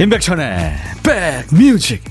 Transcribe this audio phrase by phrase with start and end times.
[0.00, 2.04] 임백천의 백뮤직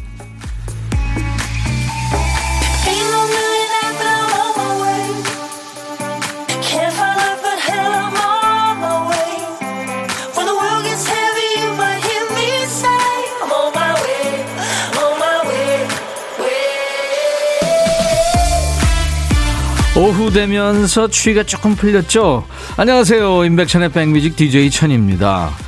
[19.96, 22.46] 오후 되면서 추위가 조금 풀렸죠?
[22.75, 23.46] 안녕하세요.
[23.46, 25.67] 임백천의 백뮤직 DJ 천입니다.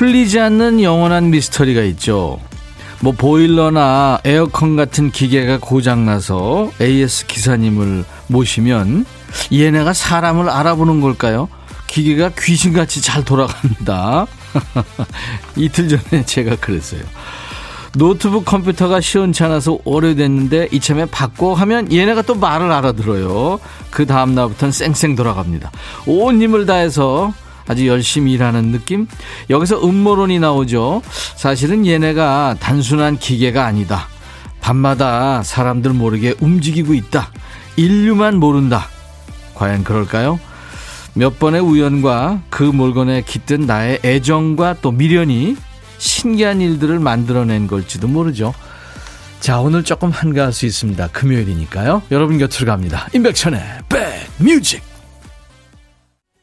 [0.00, 2.40] 풀리지 않는 영원한 미스터리가 있죠.
[3.00, 9.04] 뭐 보일러나 에어컨 같은 기계가 고장나서 AS 기사님을 모시면
[9.52, 11.50] 얘네가 사람을 알아보는 걸까요?
[11.86, 14.26] 기계가 귀신같이 잘 돌아갑니다.
[15.56, 17.02] 이틀 전에 제가 그랬어요.
[17.92, 23.60] 노트북 컴퓨터가 시원찮아서 오래됐는데 이참에 바꿔 하면 얘네가 또 말을 알아들어요.
[23.90, 25.70] 그 다음날부터는 쌩쌩 돌아갑니다.
[26.06, 27.34] 온 힘을 다해서
[27.70, 29.06] 아주 열심히 일하는 느낌?
[29.48, 31.02] 여기서 음모론이 나오죠.
[31.36, 34.08] 사실은 얘네가 단순한 기계가 아니다.
[34.60, 37.30] 밤마다 사람들 모르게 움직이고 있다.
[37.76, 38.88] 인류만 모른다.
[39.54, 40.40] 과연 그럴까요?
[41.14, 45.56] 몇 번의 우연과 그 물건에 깃든 나의 애정과 또 미련이
[45.98, 48.52] 신기한 일들을 만들어낸 걸지도 모르죠.
[49.38, 51.06] 자, 오늘 조금 한가할 수 있습니다.
[51.08, 52.02] 금요일이니까요.
[52.10, 53.06] 여러분 곁으로 갑니다.
[53.14, 54.89] 임백천의 백뮤직.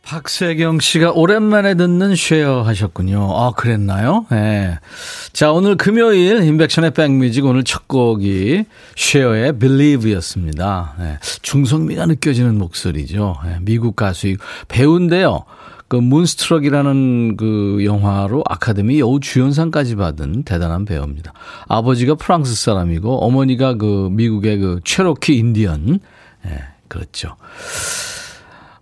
[0.07, 3.29] 박세경 씨가 오랜만에 듣는 쉐어 하셨군요.
[3.29, 4.25] 아, 그랬나요?
[4.31, 4.35] 예.
[4.35, 4.79] 네.
[5.33, 8.63] 자, 오늘 금요일 임백천의 백뮤직 오늘 첫 곡이
[8.95, 10.95] 쉐어의 Believe 였습니다.
[10.97, 11.17] 네.
[11.41, 13.35] 중성미가 느껴지는 목소리죠.
[13.43, 13.57] 네.
[13.61, 14.33] 미국 가수,
[14.69, 15.43] 배우인데요.
[15.89, 21.33] 그 Moonstruck이라는 그 영화로 아카데미 여우 주연상까지 받은 대단한 배우입니다.
[21.67, 25.99] 아버지가 프랑스 사람이고 어머니가 그 미국의 그 체로키 인디언.
[26.45, 27.35] 예, 네, 그렇죠.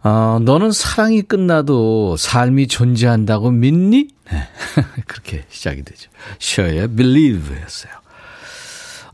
[0.08, 4.08] 어, 너는 사랑이 끝나도 삶이 존재한다고 믿니?
[4.32, 4.48] 네.
[5.08, 6.12] 그렇게 시작이 되죠.
[6.38, 7.92] 셔의 Believe였어요.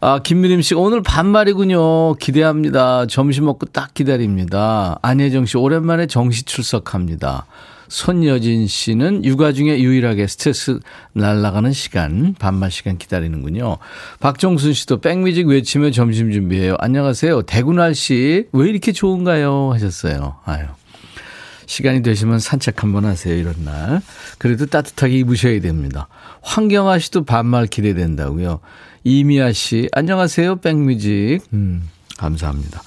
[0.01, 2.15] 아, 김미림 씨, 오늘 반말이군요.
[2.15, 3.05] 기대합니다.
[3.05, 4.99] 점심 먹고 딱 기다립니다.
[5.01, 7.45] 안혜정 씨, 오랜만에 정시 출석합니다.
[7.87, 10.79] 손여진 씨는 육아 중에 유일하게 스트레스
[11.13, 13.77] 날라가는 시간, 반말 시간 기다리는군요.
[14.19, 16.75] 박정순 씨도 백뮤직 외치며 점심 준비해요.
[16.79, 17.43] 안녕하세요.
[17.43, 19.71] 대구 날 씨 왜 이렇게 좋은가요?
[19.73, 20.35] 하셨어요.
[20.45, 20.65] 아유.
[21.71, 24.01] 시간이 되시면 산책 한번 하세요, 이런 날.
[24.37, 26.09] 그래도 따뜻하게 입으셔야 됩니다.
[26.41, 28.59] 황경아 씨도 반말 기대된다고요.
[29.05, 31.39] 이미아 씨, 안녕하세요, 백뮤직.
[31.53, 32.83] 음, 감사합니다.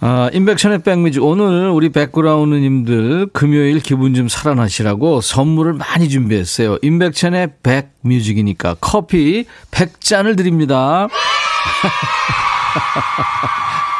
[0.00, 1.24] 아, 인백션의 백뮤직.
[1.24, 6.76] 오늘 우리 백그라운드님들 금요일 기분 좀 살아나시라고 선물을 많이 준비했어요.
[6.82, 11.08] 인백션의 백뮤직이니까 커피 100잔을 드립니다.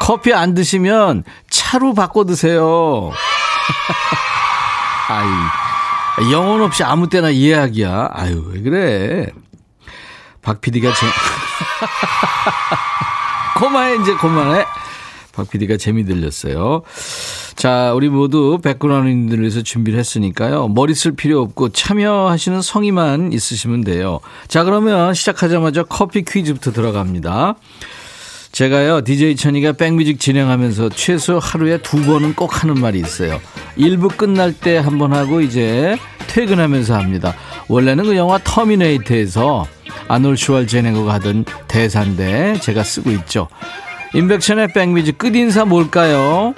[0.00, 3.12] 커피 안 드시면 차로 바꿔 드세요.
[5.08, 8.08] 아이, 영혼 없이 아무 때나 예약이야.
[8.12, 9.26] 아유, 왜 그래.
[10.42, 11.06] 박 PD가 제,
[13.60, 14.64] 고마해, 이제 고만해.
[15.32, 16.82] 박 PD가 재미 들렸어요.
[17.54, 20.68] 자, 우리 모두 백그라운드님들 위해서 준비를 했으니까요.
[20.68, 24.20] 머리 쓸 필요 없고 참여하시는 성의만 있으시면 돼요.
[24.48, 27.56] 자, 그러면 시작하자마자 커피 퀴즈부터 들어갑니다.
[28.52, 33.40] 제가요, DJ 천이가 백뮤직 진행하면서 최소 하루에 두 번은 꼭 하는 말이 있어요.
[33.78, 35.96] 1부 끝날 때 한 번 하고 이제
[36.26, 37.34] 퇴근하면서 합니다.
[37.68, 39.66] 원래는 그 영화 터미네이터에서
[40.08, 43.48] 아놀 슈왈제네거가 하던 대사인데 제가 쓰고 있죠.
[44.14, 46.54] 인백천의 백뮤직 끝인사 뭘까요?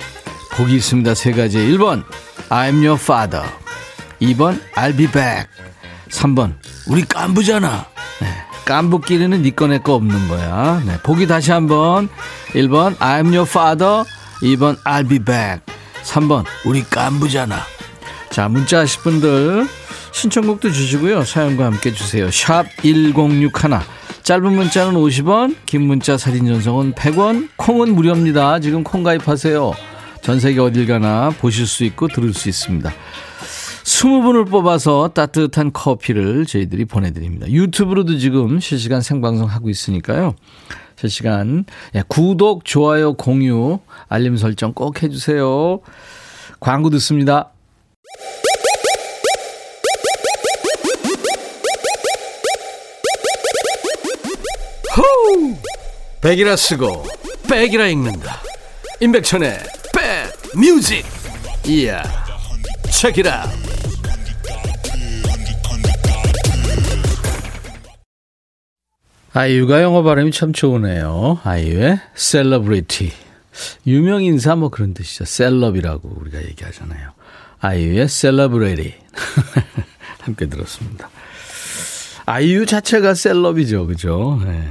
[0.50, 1.14] 거기 있습니다.
[1.14, 1.58] 세 가지.
[1.58, 2.04] 1번,
[2.48, 3.46] I'm your father.
[4.22, 5.46] 2번, I'll be back.
[6.08, 6.54] 3번,
[6.88, 7.86] 우리 깐부잖아.
[8.20, 8.28] 네.
[8.64, 10.82] 깐부끼리는 니꺼 네 내꺼 없는 거야.
[10.86, 10.98] 네.
[11.02, 12.08] 보기 다시 한번.
[12.50, 14.04] 1번, I'm your father.
[14.42, 15.60] 2번, I'll be back.
[16.04, 17.56] 3번, 우리 깐부잖아.
[18.30, 19.66] 자, 문자 하실 분들
[20.12, 21.24] 신청곡도 주시고요.
[21.24, 22.30] 사연과 함께 주세요.
[22.30, 23.80] 샵 1061.
[24.22, 28.60] 짧은 문자는 50원, 긴 문자 사진 전송은 100원, 콩은 무료입니다.
[28.60, 29.72] 지금 콩 가입하세요.
[30.22, 32.92] 전 세계 어딜 가나 보실 수 있고 들을 수 있습니다.
[33.84, 37.48] 20분을 뽑아서 따뜻한 커피를 저희들이 보내드립니다.
[37.48, 40.34] 유튜브로도 지금 실시간 생방송 하고 있으니까요.
[40.96, 41.64] 실시간
[41.94, 45.80] 예, 구독, 좋아요, 공유, 알림 설정 꼭 해주세요.
[46.60, 47.50] 광고 듣습니다.
[54.96, 55.56] 호우!
[56.20, 57.04] 백이라 쓰고
[57.48, 58.40] 백이라 읽는다.
[59.00, 59.58] 임백천의
[59.92, 61.04] 백 뮤직.
[61.66, 62.02] 이야.
[62.90, 63.71] 책이라.
[69.34, 71.38] 아이유가 영어 발음이 참 좋으네요.
[71.42, 73.10] 아이유의 셀러브리티.
[73.86, 75.24] 유명 인사 뭐 그런 뜻이죠.
[75.24, 77.10] celeb이라고 우리가 얘기하잖아요.
[77.60, 78.94] 아이유의 셀러브레리.
[80.20, 81.08] 함께 들었습니다.
[82.26, 83.86] 아이유 자체가 celeb이죠.
[83.86, 84.40] 그죠?
[84.44, 84.62] 네.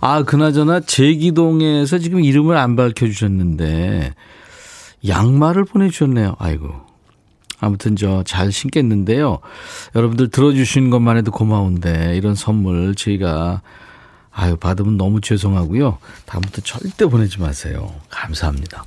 [0.00, 4.14] 아, 그나저나 제기동에서 지금 이름을 안 밝혀주셨는데,
[5.06, 6.36] 양말을 보내주셨네요.
[6.38, 6.72] 아이고.
[7.60, 9.40] 아무튼 저 잘 신겠는데요.
[9.96, 13.62] 여러분들 들어주신 것만 해도 고마운데, 이런 선물 저희가,
[14.40, 15.98] 아유, 받으면 너무 죄송하고요.
[16.26, 17.92] 다음부터 절대 보내지 마세요.
[18.08, 18.84] 감사합니다.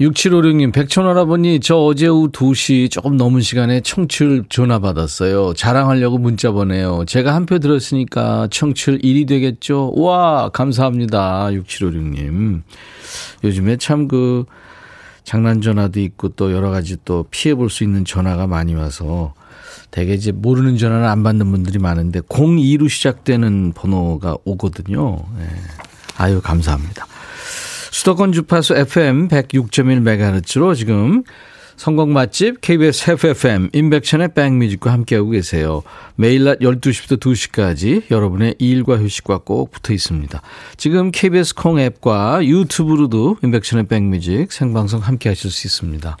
[0.00, 5.52] 6756님, 백천 할아버니, 저 어제 오후 2시 조금 넘은 시간에 청취율 전화 받았어요.
[5.54, 7.04] 자랑하려고 문자 보내요.
[7.06, 9.92] 제가 한 표 들었으니까 청취율 1위 되겠죠?
[9.94, 11.48] 와, 감사합니다.
[11.50, 12.62] 6756님.
[13.44, 14.44] 요즘에 참 그,
[15.24, 19.34] 장난 전화도 있고 또 여러 가지 또 피해 볼 수 있는 전화가 많이 와서
[19.96, 25.16] 대개 이제 모르는 전화는 안 받는 분들이 많은데 02로 시작되는 번호가 오거든요.
[25.38, 25.46] 네.
[26.18, 27.06] 아유, 감사합니다.
[27.92, 31.24] 수도권 주파수 FM 106.1MHz로 지금
[31.76, 35.82] 성공 맛집 KBS FFM 인백션의 백뮤직과 함께하고 계세요.
[36.14, 40.42] 매일 낮 12시부터 2시까지 여러분의 일과 휴식과 꼭 붙어 있습니다.
[40.76, 46.18] 지금 KBS 콩 앱과 유튜브로도 인백션의 백뮤직 생방송 함께 하실 수 있습니다.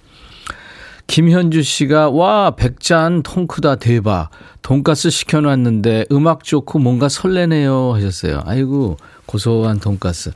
[1.06, 4.30] 김현주 씨가 와 백잔 통크다 대박
[4.62, 8.42] 돈가스 시켜놨는데 음악 좋고 뭔가 설레네요 하셨어요.
[8.44, 10.32] 아이고 고소한 돈가스.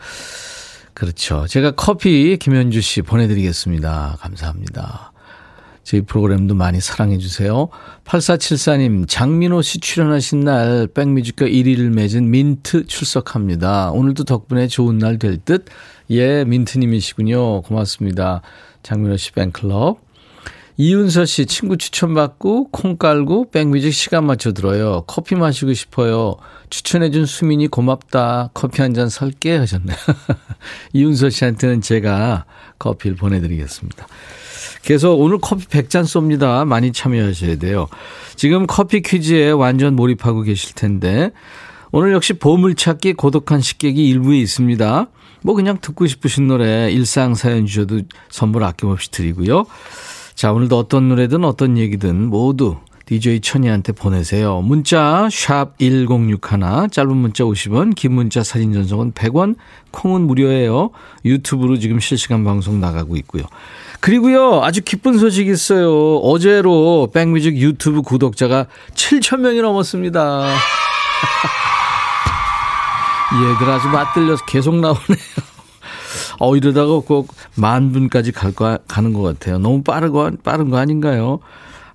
[0.94, 1.46] 그렇죠.
[1.48, 4.18] 제가 커피 김현주 씨 보내드리겠습니다.
[4.20, 5.12] 감사합니다.
[5.82, 7.68] 저희 프로그램도 많이 사랑해 주세요.
[8.04, 13.90] 8474님, 장민호 씨 출연하신 날 백뮤직과 1위를 맺은 민트 출석합니다.
[13.90, 15.64] 오늘도 덕분에 좋은 날 될 듯.
[16.10, 17.62] 예, 민트님이시군요.
[17.62, 18.42] 고맙습니다.
[18.82, 20.09] 장민호 씨 팬클럽.
[20.80, 25.04] 이윤서 씨 친구 추천받고 콩 깔고 백뮤직 시간 맞춰 들어요.
[25.06, 26.36] 커피 마시고 싶어요.
[26.70, 28.48] 추천해준 수민이 고맙다.
[28.54, 29.94] 커피 한 잔 살게 하셨네요.
[30.94, 32.46] 이윤서 씨한테는 제가
[32.78, 34.06] 커피를 보내드리겠습니다.
[34.80, 36.66] 계속 오늘 커피 100잔 쏩니다.
[36.66, 37.86] 많이 참여하셔야 돼요.
[38.36, 41.30] 지금 커피 퀴즈에 완전 몰입하고 계실 텐데
[41.92, 45.08] 오늘 역시 보물찾기 고독한 식객이 일부에 있습니다.
[45.42, 48.00] 뭐 그냥 듣고 싶으신 노래 일상 사연 주셔도
[48.30, 49.66] 선물 아낌없이 드리고요.
[50.40, 54.62] 자, 오늘도 어떤 노래든 어떤 얘기든 모두 DJ 천이한테 보내세요.
[54.62, 59.56] 문자 1061, 짧은 문자 50원, 긴 문자 사진 전송은 100원,
[59.90, 60.92] 콩은 무료예요.
[61.26, 63.42] 유튜브로 지금 실시간 방송 나가고 있고요.
[64.00, 66.16] 그리고요, 아주 기쁜 소식이 있어요.
[66.20, 68.64] 어제로 백뮤직 유튜브 구독자가
[68.94, 70.54] 7,000명이 넘었습니다.
[73.36, 75.49] 얘들 아주 맞들려서 계속 나오네요.
[76.40, 79.58] 어, 이러다가 꼭 만 분까지 갈 거, 가는 것 같아요.
[79.58, 81.38] 너무 빠르고, 빠른 거 아닌가요?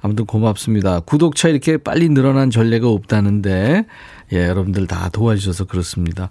[0.02, 1.00] 아무튼 고맙습니다.
[1.00, 3.86] 구독자 이렇게 빨리 늘어난 전례가 없다는데,
[4.34, 6.30] 예, 여러분들 다 도와주셔서 그렇습니다.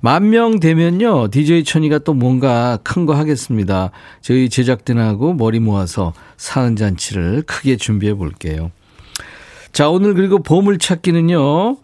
[0.00, 3.90] 만 명 되면요, DJ 천이가 또 뭔가 큰 거 하겠습니다.
[4.22, 8.70] 저희 제작진하고 머리 모아서 사은 잔치를 크게 준비해 볼게요.
[9.72, 11.76] 자, 오늘 그리고 보물찾기는요,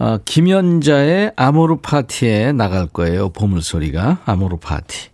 [0.00, 3.30] 어, 김연자의 아모르 파티에 나갈 거예요.
[3.30, 4.18] 보물소리가.
[4.26, 5.13] 아모르 파티.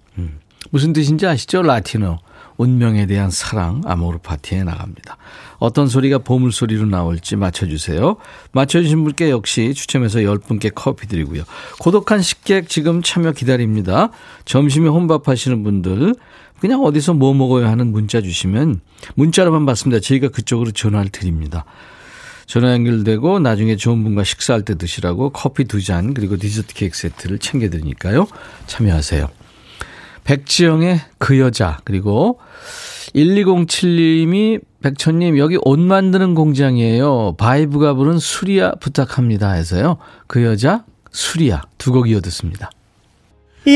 [0.71, 0.73] 음.
[0.73, 1.63] 무슨 뜻인지 아시죠?
[1.63, 2.19] 라틴어.
[2.57, 5.17] 운명에 대한 사랑, 아모르 파티에 나갑니다.
[5.59, 8.17] 어떤 소리가 보물소리로 나올지 맞춰주세요.
[8.53, 11.45] 맞춰주신 분께 역시 추첨해서 10분께 커피 드리고요.
[11.81, 14.11] 고독한 식객 지금 참여 기다립니다.
[14.45, 16.15] 점심에 혼밥 하시는 분들,
[16.61, 18.81] 그냥 어디서 뭐 먹어야 하는 문자 주시면
[19.15, 20.01] 문자로만 받습니다.
[20.01, 21.65] 저희가 그쪽으로 전화를 드립니다.
[22.47, 27.39] 전화 연결되고 나중에 좋은 분과 식사할 때 드시라고 커피 두 잔 그리고 디저트 케이크 세트를
[27.39, 28.27] 챙겨드리니까요.
[28.67, 29.40] 참여하세요.
[30.25, 32.39] 백지영의 그 여자 그리고
[33.15, 37.35] 1207님이 백천님 여기 옷 만드는 공장이에요.
[37.39, 39.97] 바이브가 부른 수리야 부탁합니다 해서요.
[40.27, 42.71] 그 여자 수리야 두 곡 이어 듣습니다.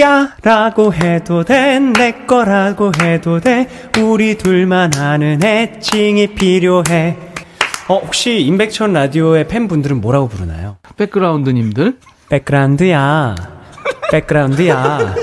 [0.01, 3.69] 야 라고 해도 돼 내 거라고 해도 돼
[4.01, 7.19] 우리 둘만 아는 애칭이 필요해
[7.89, 10.79] 어, 혹시 임백천 라디오의 팬분들은 뭐라고 부르나요?
[10.97, 11.99] 백그라운드님들?
[12.31, 13.35] 백그라운드야.
[14.11, 15.15] 백그라운드야.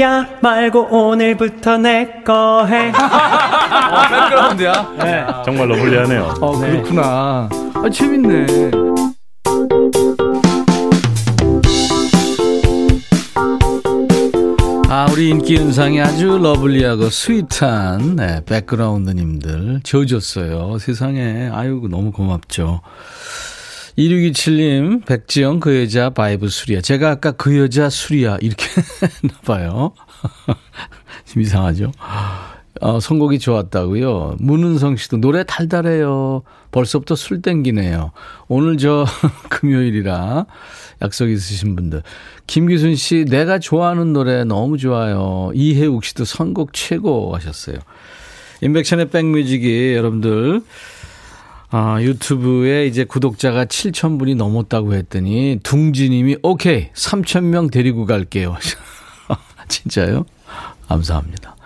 [0.00, 2.88] 야 말고 오늘부터 내 거 해.
[2.94, 4.72] 어, 백그라운드야?
[5.02, 5.26] 네.
[5.44, 6.34] 정말 러블리하네요.
[6.40, 7.48] 어, 그렇구나.
[7.74, 8.46] 아, 재밌네.
[14.88, 20.78] 아, 우리 인기 현상이 아주 lovely하고 sweet한 네, 백그라운드님들 지어줬어요.
[20.78, 21.48] 세상에.
[21.52, 22.80] 아유, 너무 고맙죠.
[24.00, 26.80] 2627님, 백지영 그 여자 바이브 수리야.
[26.80, 28.38] 제가 아까 그 여자 수리야.
[28.40, 28.64] 이렇게
[29.22, 29.92] 했나봐요.
[31.26, 31.92] 좀 이상하죠?
[32.80, 34.36] 어, 선곡이 좋았다고요.
[34.38, 36.42] 문은성 씨도 노래 달달해요.
[36.72, 38.12] 벌써부터 술 땡기네요.
[38.48, 39.04] 오늘 저
[39.50, 40.46] 금요일이라
[41.02, 42.02] 약속 있으신 분들.
[42.46, 45.50] 김기순 씨, 내가 좋아하는 노래 너무 좋아요.
[45.54, 47.76] 이혜욱 씨도 선곡 최고 하셨어요.
[48.62, 50.62] 인백션의 백뮤직이 여러분들
[51.72, 58.56] 아, 유튜브에 이제 구독자가 7,000분이 넘었다고 했더니 둥지님이 오케이 3,000명 데리고 갈게요.
[59.68, 60.26] 진짜요?
[60.88, 61.56] 감사합니다.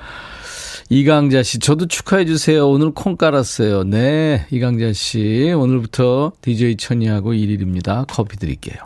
[0.91, 2.69] 이강자 씨, 저도 축하해 주세요.
[2.69, 3.85] 오늘 콩 깔았어요.
[3.85, 8.05] 네, 이강자 씨, 오늘부터 DJ 천이하고 1일입니다.
[8.07, 8.77] 커피 드릴게요.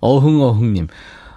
[0.00, 0.88] 어흥어흥님,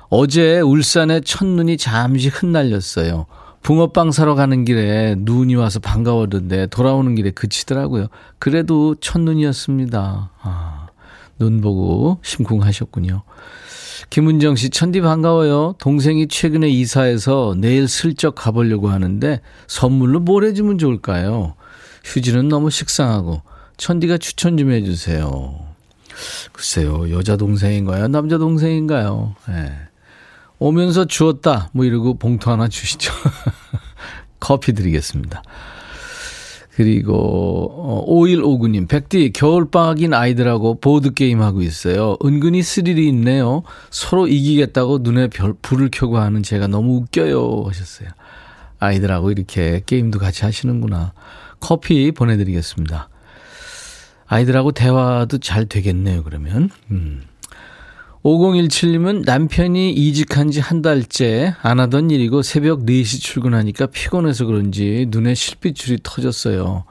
[0.09, 3.27] 어제 울산에 첫눈이 잠시 흩날렸어요.
[3.63, 8.07] 붕어빵 사러 가는 길에 눈이 와서 반가웠는데 돌아오는 길에 그치더라고요.
[8.37, 10.31] 그래도 첫눈이었습니다.
[10.41, 10.87] 아,
[11.39, 13.23] 눈 보고 심쿵하셨군요.
[14.09, 15.75] 김은정 씨, 천디 반가워요.
[15.79, 21.55] 동생이 최근에 이사해서 내일 슬쩍 가보려고 하는데 선물로 뭘 해주면 좋을까요?
[22.03, 23.41] 휴지는 너무 식상하고
[23.77, 25.55] 천디가 추천 좀 해주세요.
[26.51, 28.09] 글쎄요, 여자 동생인가요?
[28.09, 29.35] 남자 동생인가요?
[29.49, 29.53] 예.
[29.53, 29.71] 네.
[30.63, 31.69] 오면서 주었다.
[31.73, 33.11] 뭐 이러고 봉투 하나 주시죠.
[34.39, 35.43] 커피 드리겠습니다.
[36.75, 42.15] 그리고 5159님, 어, 백디 겨울방학인 아이들하고 보드게임 하고 있어요.
[42.23, 43.63] 은근히 스릴이 있네요.
[43.91, 48.09] 서로 이기겠다고 눈에 별, 불을 켜고 하는 제가 너무 웃겨요 하셨어요.
[48.79, 51.13] 아이들하고 이렇게 게임도 같이 하시는구나.
[51.59, 53.09] 커피 보내드리겠습니다.
[54.25, 56.69] 아이들하고 대화도 잘 되겠네요, 그러면.
[56.89, 57.23] 음.
[58.23, 65.33] 5017님은 남편이 이직한 지 한 달째 안 하던 일이고 새벽 4시 출근하니까 피곤해서 그런지 눈에
[65.35, 66.85] 실핏줄이 터졌어요.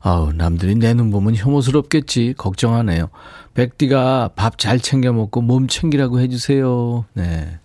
[0.00, 2.34] 아우, 남들이 내 눈 보면 혐오스럽겠지.
[2.36, 3.10] 걱정하네요.
[3.54, 7.04] 백디가 밥 잘 챙겨 먹고 몸 챙기라고 해주세요.
[7.14, 7.58] 네.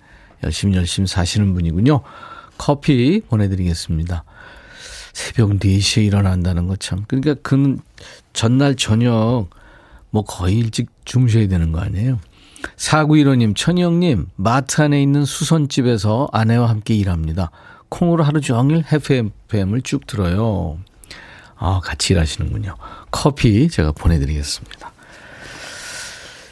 [0.43, 2.01] 열심히 열심히 사시는 분이군요.
[2.59, 4.23] 커피 보내드리겠습니다.
[5.13, 7.03] 새벽 4시에 일어난다는 것 참.
[7.07, 7.79] 그러니까 그는
[8.33, 9.47] 전날 저녁
[10.11, 12.19] 뭐 거의 일찍 주무셔야 되는 거 아니에요?
[12.75, 17.51] 4915님, 천희영님, 마트 안에 있는 수선집에서 아내와 함께 일합니다.
[17.89, 20.77] 콩으로 하루 종일 FM을 쭉 들어요.
[21.55, 22.75] 아, 같이 일하시는군요.
[23.11, 24.91] 커피 제가 보내드리겠습니다.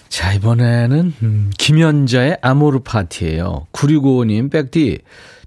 [0.09, 4.99] 자, 이번에는, 음, 김연자의 아모르 파티예요 9655님, 백디,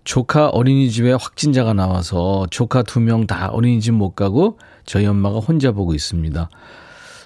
[0.04, 5.94] 조카 어린이집에 확진자가 나와서 조카 두 명 다 어린이집 못 가고 저희 엄마가 혼자 보고
[5.94, 6.48] 있습니다.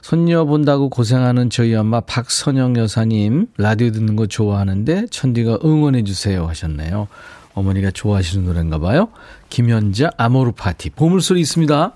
[0.03, 7.07] 손녀 본다고 고생하는 저희 엄마 박선영 여사님 라디오 듣는 거 좋아하는데 천디가 응원해 주세요 하셨네요.
[7.55, 9.09] 어머니가 좋아하시는 노래인가 봐요.
[9.49, 11.93] 김현자 아모르 파티 보물소리 있습니다.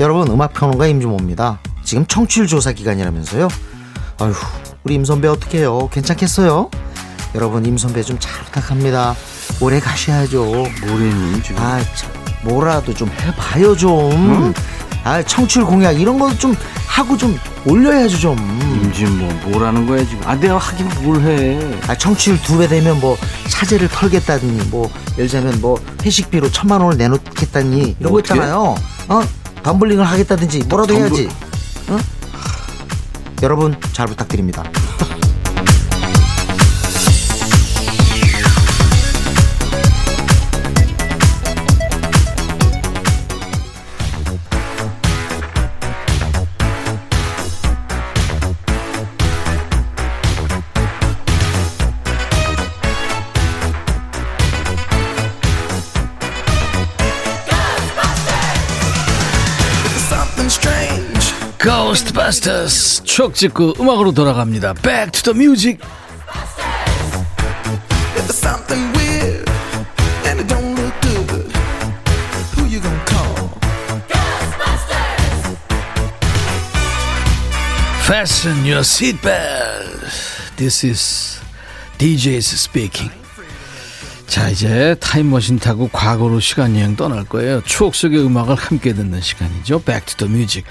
[0.00, 1.60] 여러분 음악 평론가 임주모입니다.
[1.84, 3.48] 지금 청취율 조사 기간이라면서요.
[4.20, 4.32] 아휴
[4.84, 5.90] 우리 임 선배 어떡해요?
[5.92, 6.70] 괜찮겠어요?
[7.34, 9.14] 여러분 임 선배 좀 잘 부탁합니다.
[9.60, 10.64] 오래 가셔야죠.
[11.44, 11.62] 지금?
[11.62, 12.27] 아 참.
[12.48, 14.10] 뭐라도 좀 해봐요 좀.
[14.12, 14.54] 응?
[15.04, 16.54] 아 청취율 공약 이런 거 좀
[16.86, 18.36] 하고 좀 올려야죠 좀.
[18.82, 20.20] 임진 뭐 뭐라는 거야 지금?
[20.26, 21.58] 아 내가 하긴 뭘 해?
[21.86, 23.16] 아 청취율 두 배 되면 뭐
[23.48, 28.74] 차제를 털겠다더니 뭐 예를 들면 뭐 회식비로 천만 원을 내놓겠다니 이런 거 있잖아요.
[29.08, 29.22] 어
[29.62, 31.00] 덤블링을 하겠다든지 뭐라도 덤블...
[31.08, 31.28] 해야지.
[31.88, 31.98] 어?
[33.42, 34.64] 여러분 잘 부탁드립니다.
[61.68, 64.72] Ghostbusters 추억 찍고 음악으로 돌아갑니다.
[64.72, 65.78] Back to the music.
[78.06, 80.08] Fasten your seatbelt.
[80.56, 81.38] This is
[81.98, 83.12] DJ's speaking.
[84.26, 87.62] 자, 이제 타임머신 타고 과거로 시간여행 떠날 거예요.
[87.64, 89.80] 추억 속의 음악을 함께 듣는 시간이죠.
[89.80, 90.64] Back to the music.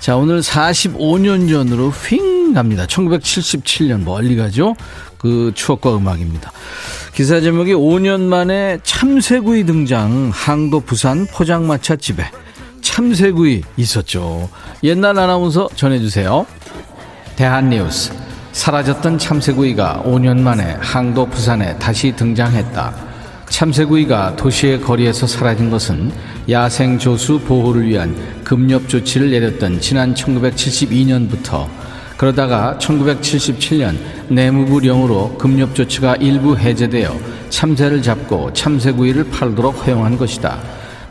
[0.00, 2.86] 자, 오늘 45년 전으로 휙 갑니다.
[2.86, 4.74] 1977년 멀리 가죠?
[5.18, 6.50] 그 추억과 음악입니다.
[7.14, 12.24] 기사 제목이 5년 만에 참새구이 등장 항도 부산 포장마차 집에
[12.80, 14.48] 참새구이 있었죠.
[14.82, 16.46] 옛날 아나운서 전해주세요.
[17.36, 18.12] 대한뉴스
[18.52, 23.10] 사라졌던 참새구이가 5년 만에 항도 부산에 다시 등장했다.
[23.50, 26.10] 참새구이가 도시의 거리에서 사라진 것은
[26.50, 31.68] 야생 조수 보호를 위한 금렵 조치를 내렸던 지난 1972년부터
[32.16, 33.96] 그러다가 1977년
[34.28, 37.16] 내무부령으로 금렵 조치가 일부 해제되어
[37.50, 40.58] 참새를 잡고 참새구이를 팔도록 허용한 것이다.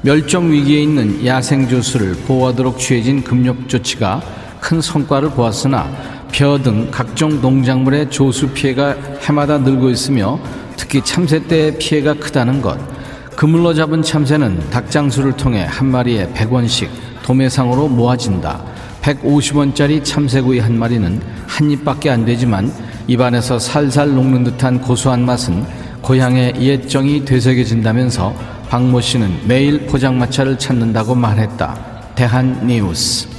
[0.01, 4.22] 멸종 위기에 있는 야생 조수를 보호하도록 취해진 금렵 조치가
[4.60, 5.89] 큰 성과를 보았으나
[6.34, 10.38] 벼 등 각종 농작물의 조수 피해가 해마다 늘고 있으며
[10.75, 12.98] 특히 참새 때의 피해가 크다는 것.
[13.39, 16.89] 그물로 잡은 참새는 닭장수를 통해 한 마리에 100원씩
[17.24, 18.62] 도매상으로 모아진다.
[19.01, 22.69] 150원짜리 참새구이 한 마리는 한 입밖에 안 되지만
[23.08, 25.65] 입안에서 살살 녹는 듯한 고소한 맛은
[26.01, 28.36] 고향의 옛정이 되새겨진다면서
[28.67, 31.77] 박모 씨는 매일 포장마차를 찾는다고 말했다.
[32.15, 33.38] 대한뉴스.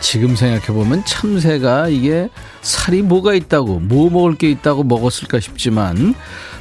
[0.00, 2.28] 지금 생각해보면 참새가 이게
[2.62, 6.14] 살이 뭐가 있다고, 뭐 먹을 게 있다고 먹었을까 싶지만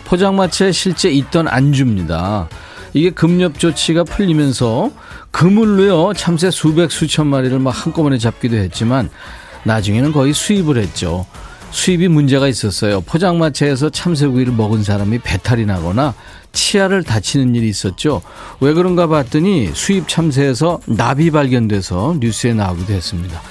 [0.06, 2.50] 포장마차에 실제 있던 안주입니다.
[2.94, 4.92] 이게 금렵 조치가 풀리면서
[5.32, 9.10] 그물로요 참새 수백 수천 마리를 막 한꺼번에 잡기도 했지만
[9.64, 11.26] 나중에는 거의 수입을 했죠.
[11.72, 13.02] 수입이 문제가 있었어요.
[13.02, 16.16] 포장마차에서 참새구이를 먹은 사람이 배탈이 나거나
[16.51, 18.22] 치아를 다치는 일이 있었죠.
[18.60, 23.41] 왜 그런가 봤더니 수입 참새에서 나비 발견돼서 뉴스에 나오기도 했습니다.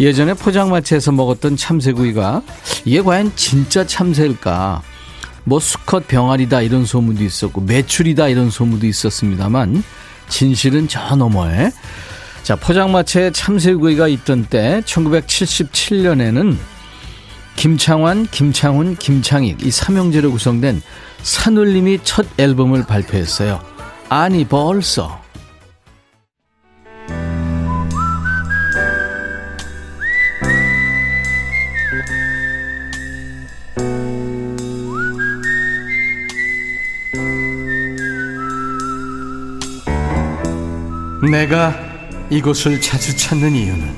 [0.00, 2.42] 예전에 포장마차에서 먹었던 참새구이가
[2.84, 4.82] 이게 과연 진짜 참새일까?
[5.44, 9.82] 뭐 수컷 병아리다 이런 소문도 있었고 매출이다 이런 소문도 있었습니다만
[10.28, 11.70] 진실은 저 너머에
[12.42, 16.56] 자 포장마차에 참새구이가 있던 때 1977년에는
[17.56, 20.82] 김창완, 김창훈, 김창익 이 삼형제로 구성된
[21.26, 23.60] 산울림이 첫 앨범을 발표했어요.
[24.08, 25.20] 아니 벌써
[41.28, 41.74] 내가
[42.30, 43.96] 이곳을 자주 찾는 이유는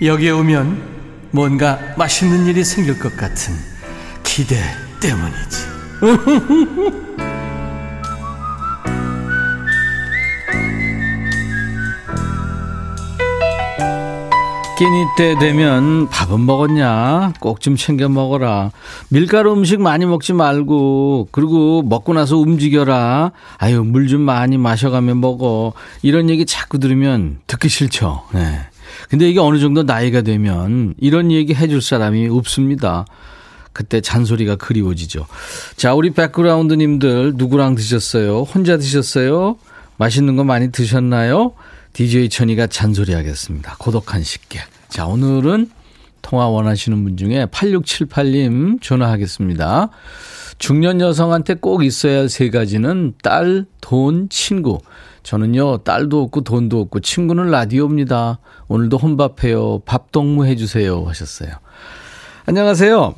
[0.00, 3.54] 여기에 오면 뭔가 맛있는 일이 생길 것 같은
[4.24, 4.56] 기대
[5.02, 5.69] 때문이지.
[14.78, 17.34] 끼니 때 되면 밥은 먹었냐?
[17.38, 18.70] 꼭 좀 챙겨 먹어라.
[19.10, 23.32] 밀가루 음식 많이 먹지 말고, 그리고 먹고 나서 움직여라.
[23.58, 25.74] 아유, 물 좀 많이 마셔가며 먹어.
[26.00, 28.22] 이런 얘기 자꾸 들으면 듣기 싫죠.
[28.32, 28.60] 네.
[29.10, 33.04] 근데 이게 어느 정도 나이가 되면 이런 얘기 해줄 사람이 없습니다.
[33.72, 35.26] 그때 잔소리가 그리워지죠.
[35.76, 38.42] 자, 우리 백그라운드님들 누구랑 드셨어요?
[38.42, 39.56] 혼자 드셨어요?
[39.96, 41.52] 맛있는 거 많이 드셨나요?
[41.92, 43.76] DJ 천이가 잔소리 하겠습니다.
[43.78, 44.62] 고독한 식객.
[44.88, 45.70] 자, 오늘은
[46.22, 49.90] 통화 원하시는 분 중에 8678님 전화하겠습니다.
[50.58, 54.78] 중년 여성한테 꼭 있어야 할 세 가지는 딸, 돈, 친구.
[55.22, 58.38] 저는요, 딸도 없고 돈도 없고 친구는 라디오입니다.
[58.68, 59.80] 오늘도 혼밥해요.
[59.86, 61.04] 밥 동무 해주세요.
[61.06, 61.50] 하셨어요.
[62.46, 63.14] 안녕하세요.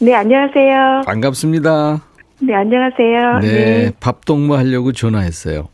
[0.00, 1.02] 네, 안녕하세요.
[1.06, 2.02] 반갑습니다.
[2.40, 3.38] 네, 안녕하세요.
[3.40, 3.92] 네, 네.
[3.98, 5.68] 밥 동무 하려고 전화했어요.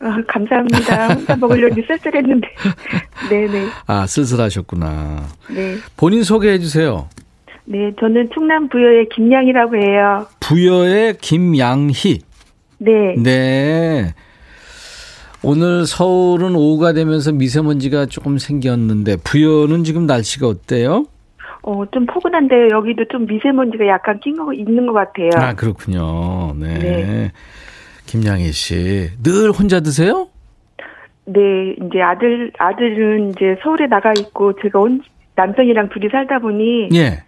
[0.00, 1.08] 어, 감사합니다.
[1.14, 2.48] 혼자 먹으려니 쓸쓸했는데.
[3.28, 3.66] 네네.
[3.86, 5.26] 아, 쓸쓸하셨구나.
[5.52, 5.76] 네.
[5.96, 7.08] 본인 소개해 주세요.
[7.64, 10.26] 네, 저는 충남 부여의 김양이라고 해요.
[10.40, 12.20] 부여의 김양희.
[12.78, 13.14] 네.
[13.18, 14.14] 네.
[15.42, 21.06] 오늘 서울은 오후가 되면서 미세먼지가 조금 생겼는데 부여는 지금 날씨가 어때요?
[21.66, 25.30] 어, 좀 포근한데 여기도 좀 미세먼지가 약간 낀 거 있는 것 같아요.
[25.34, 26.54] 아 그렇군요.
[26.54, 26.78] 네.
[26.78, 27.32] 네.
[28.06, 30.28] 김양희 씨, 늘 혼자 드세요?
[31.24, 31.40] 네,
[31.72, 35.02] 이제 아들, 아들은 이제 서울에 나가 있고 제가 온,
[35.34, 37.24] 남편이랑 둘이 살다 보니 예.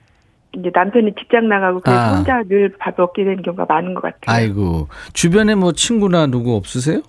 [0.57, 2.15] 이제 남편이 직장 나가고 그래서 아.
[2.15, 4.21] 혼자 늘 밥 먹게 되는 경우가 많은 것 같아요.
[4.37, 7.03] 아이고 주변에 뭐 친구나 누구 없으세요?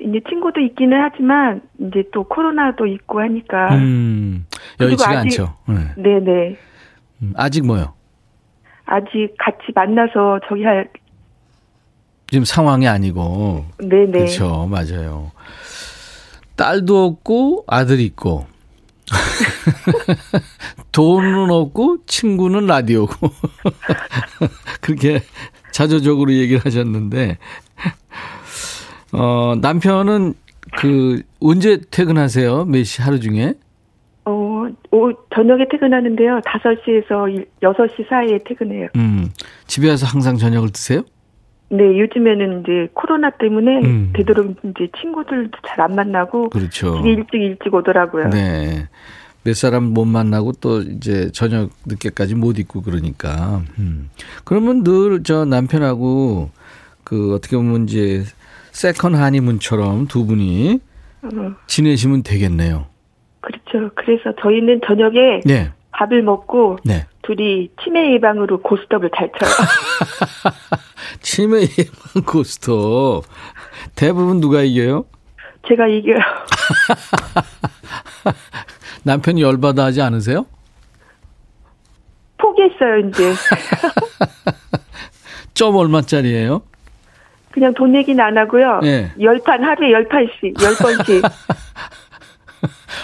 [0.00, 4.46] 이제 친구도 있기는 하지만 이제 또 코로나도 있고 하니까 음,
[4.80, 5.54] 여의치가 아직- 않죠.
[5.68, 5.74] 네.
[6.02, 6.56] 네네
[7.22, 7.94] 음, 아직 뭐요?
[8.86, 10.88] 아직 같이 만나서 저기 할
[12.30, 15.32] 지금 상황이 아니고 네네 그렇죠, 맞아요.
[16.56, 18.46] 딸도 없고 아들 있고
[20.92, 23.14] 돈은 없고 친구는 라디오고
[24.80, 25.22] 그렇게
[25.72, 27.38] 자조적으로 얘기를 하셨는데
[29.12, 30.34] 어 남편은
[30.78, 32.64] 그 언제 퇴근하세요?
[32.66, 33.54] 몇 시 하루 중에?
[34.66, 39.28] 어 오, 저녁에 퇴근하는데요 5시에서 6시 사이에 퇴근해요 음
[39.66, 41.02] 집에 와서 항상 저녁을 드세요?
[41.70, 44.12] 네 요즘에는 이제 코로나 때문에 음.
[44.14, 46.96] 되도록 이제 친구들도 잘 안 만나고 그렇죠.
[46.98, 48.88] 집에 일찍 일찍 오더라고요 네.
[49.44, 53.62] 몇 사람 못 만나고 또 이제 저녁 늦게까지 못 있고 그러니까.
[53.78, 54.10] 음.
[54.44, 56.50] 그러면 늘 저 남편하고
[57.04, 58.24] 그 어떻게 보면 이제
[58.72, 60.80] second honeymoon처럼 두 분이
[61.22, 61.28] 어,
[61.68, 62.86] 지내시면 되겠네요.
[63.70, 65.70] 그렇죠 그래서 저희는 저녁에 네.
[65.92, 67.06] 밥을 먹고 네.
[67.22, 69.50] 둘이 치매 예방으로 고스톱을 잘 쳐요
[71.20, 73.24] 치매 예방 고스톱.
[73.94, 75.04] 대부분 누가 이겨요?
[75.68, 76.18] 제가 이겨요
[79.04, 80.46] 남편이 열받아 하지 않으세요?
[82.38, 83.32] 포기했어요 이제
[85.54, 86.62] 점 얼마짜리예요?
[87.52, 88.78] 그냥 돈 얘기는 안 하고요.
[88.84, 89.10] 예.
[89.20, 91.20] 열판 하루에 열 판씩, 열 번씩.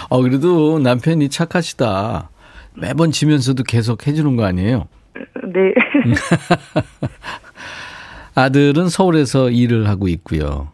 [0.09, 2.29] 어, 그래도 남편이 착하시다.
[2.75, 4.87] 매번 지면서도 계속 해주는 거 아니에요?
[5.53, 5.73] 네.
[8.35, 10.69] 아들은 서울에서 일을 하고 있고요.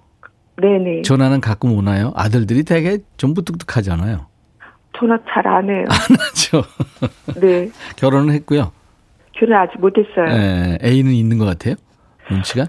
[0.61, 1.01] 네네.
[1.03, 2.11] 전화는 가끔 오나요?
[2.15, 4.27] 아들들이 되게 좀 부뚝뚝하잖아요.
[4.97, 5.85] 전화 잘 안 해요.
[6.07, 6.63] 그렇죠.
[7.39, 7.69] 네.
[7.95, 8.71] 결혼을 했고요.
[9.33, 10.27] 결혼 아직 못했어요.
[10.29, 11.75] 예, 애인은 있는 것 같아요.
[12.29, 12.67] 눈치가?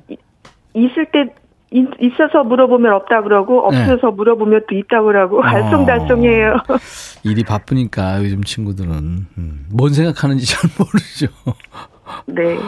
[0.74, 1.26] 있을 때
[1.74, 3.82] 있, 있어서 물어보면 없다 그러고 네.
[3.82, 5.42] 없어서 물어보면 또 있다 그러고 어.
[5.42, 6.62] 알쏭달쏭해요.
[7.24, 11.26] 일이 바쁘니까 요즘 친구들은 음, 뭔 생각하는지 잘 모르죠.
[12.26, 12.58] 네.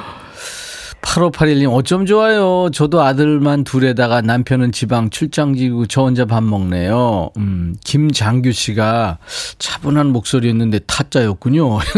[1.03, 2.69] 8581님 어쩜 좋아요.
[2.73, 7.31] 저도 아들만 둘에다가 남편은 지방 출장지고 저 혼자 밥 먹네요.
[7.37, 9.19] 음, 김장규 씨가
[9.59, 11.79] 차분한 목소리였는데 타짜였군요.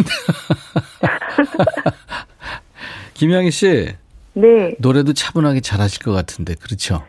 [3.15, 3.95] 김양희 씨
[4.41, 4.75] 네.
[4.79, 7.03] 노래도 차분하게 잘하실 것 같은데 그렇죠?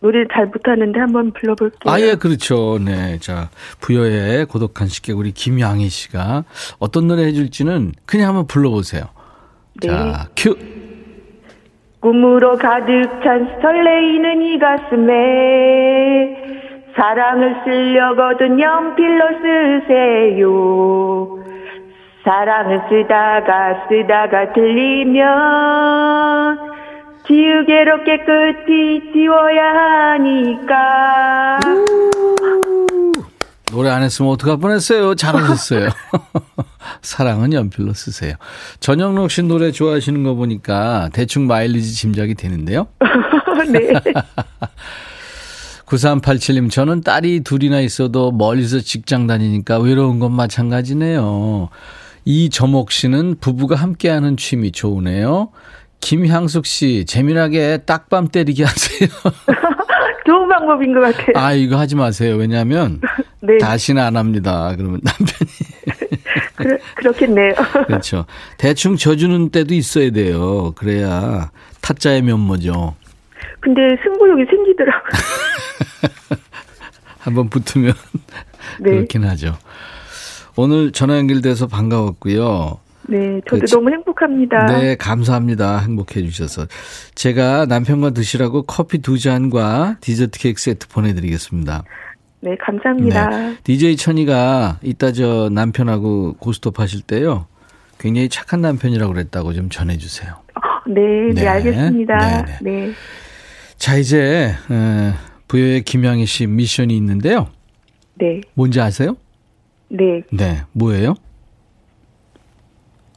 [0.00, 1.92] 노래 잘 못하는데 한번 불러볼게요.
[1.92, 2.78] 아 예 그렇죠.
[2.78, 3.48] 네, 자
[3.80, 6.44] 부여의 고독한 식객 우리 김양희 씨가
[6.78, 9.04] 어떤 노래 해줄지는 그냥 한번 불러보세요.
[9.82, 9.88] 네.
[9.88, 10.56] 자 큐.
[12.00, 16.36] 꿈으로 가득 찬 설레이는 이 가슴에
[16.94, 20.46] 사랑을 쓰려거든 연필로 쓰세요.
[22.26, 25.24] 사랑을 쓰다가 쓰다가 들리면
[27.24, 29.62] 지우개로 깨끗이 지워야
[30.10, 31.60] 하니까.
[33.70, 35.14] 노래 안 했으면 어떡할 뻔했어요.
[35.14, 35.88] 잘하셨어요.
[37.00, 38.34] 사랑은 연필로 쓰세요.
[38.80, 42.88] 전영록 씨 노래 좋아하시는 거 보니까 대충 마일리지 짐작이 되는데요.
[43.70, 43.92] 네.
[45.86, 51.68] 9387님, 저는 딸이 둘이나 있어도 멀리서 직장 다니니까 외로운 건 마찬가지네요.
[52.26, 55.50] 이점옥 씨는 부부가 함께하는 취미 좋으네요.
[56.00, 59.08] 김향숙 씨, 재미나게 딱밤 때리기 하세요.
[60.26, 61.32] 좋은 방법인 것 같아요.
[61.36, 62.34] 아, 이거 하지 마세요.
[62.34, 63.00] 왜냐하면
[63.40, 63.58] 네.
[63.58, 64.74] 다시는 안 합니다.
[64.76, 65.50] 그러면 남편이.
[66.56, 67.54] 그러, 그렇겠네요.
[67.86, 68.26] 그렇죠.
[68.58, 70.72] 대충 져주는 때도 있어야 돼요.
[70.76, 72.96] 그래야 타짜의 면모죠.
[73.60, 75.10] 근데 승부욕이 생기더라고요.
[77.20, 77.92] 한번 붙으면
[78.80, 78.90] 네.
[78.90, 79.56] 그렇긴 하죠.
[80.56, 82.78] 오늘 전화 연결돼서 반가웠고요.
[83.08, 83.74] 네, 저도 그치.
[83.74, 84.66] 너무 행복합니다.
[84.66, 85.78] 네, 감사합니다.
[85.78, 86.66] 행복해 주셔서.
[87.14, 91.84] 제가 남편과 드시라고 커피 두 잔과 디저트 케이크 세트 보내드리겠습니다.
[92.40, 93.54] 네, 감사합니다.
[93.62, 97.46] DJ 천이가 이따 저 남편하고 고스톱 하실 때요.
[97.98, 100.34] 굉장히 착한 남편이라고 그랬다고 좀 전해주세요.
[100.88, 101.00] 네,
[101.34, 101.46] 네, 네.
[101.48, 102.42] 알겠습니다.
[102.44, 102.92] 네, 네.
[103.76, 105.12] 자, 이제, 에,
[105.48, 107.48] 부여의 김양희 씨 미션이 있는데요.
[108.14, 109.16] 네, 뭔지 아세요?
[109.88, 110.22] 네.
[110.30, 111.14] 네, 뭐예요?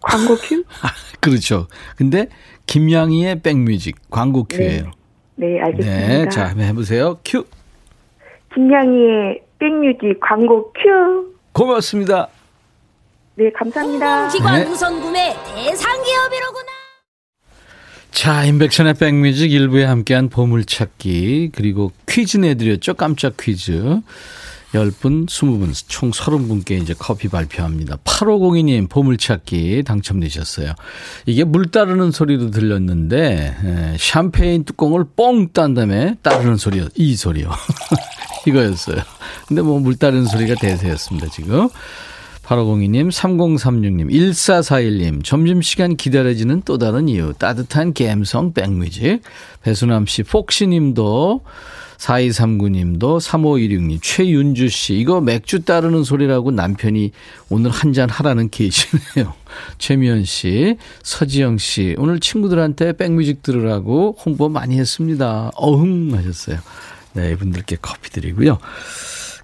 [0.02, 0.64] 광고 큐?
[1.20, 1.68] 그렇죠.
[1.98, 2.28] 근데
[2.68, 4.92] 김양희의 백뮤직 광고 큐예요.
[5.36, 6.08] 네, 알겠습니다.
[6.08, 7.20] 네, 자, 한번 해보세요.
[7.26, 7.46] 큐.
[8.54, 11.34] 김양희의 백뮤직 광고 큐.
[11.54, 12.28] 고맙습니다.
[13.36, 14.30] 네, 감사합니다.
[14.30, 14.70] 기관 네.
[14.70, 16.68] 우선 구매 대상 기업이로구나.
[18.12, 22.96] 자, 인백션의 백뮤직 일부에 함께한 보물찾기 그리고 퀴즈 내드렸죠.
[22.96, 24.02] 깜짝 퀴즈.
[24.74, 27.98] 10분, 20분, 총 30분께 이제 커피 발표합니다.
[28.04, 30.74] 8502님 보물찾기 당첨되셨어요.
[31.26, 36.88] 이게 물 따르는 소리로 들렸는데 에, 샴페인 뚜껑을 뻥 딴 다음에 따르는 소리요.
[36.96, 37.50] 이 소리요.
[38.48, 38.98] 이거였어요.
[39.48, 41.68] 근데 뭐 물 따르는 소리가 대세였습니다, 지금.
[42.44, 49.22] 8502님, 3036님, 1441님, 점심시간 기다려지는 또 다른 이유, 따뜻한 갬성 백뮤직.
[49.62, 51.44] 배수남 씨, 폭시님도,
[52.00, 57.12] 4239님도, 3516님, 최윤주 씨, 이거 맥주 따르는 소리라고 남편이
[57.50, 59.34] 오늘 한 잔 하라는 계시네요.
[59.80, 65.52] 최미연 씨, 서지영 씨, 오늘 친구들한테 백뮤직 들으라고 홍보 많이 했습니다.
[65.56, 66.60] 어흥 하셨어요.
[67.14, 68.60] 네, 이분들께 커피 드리고요.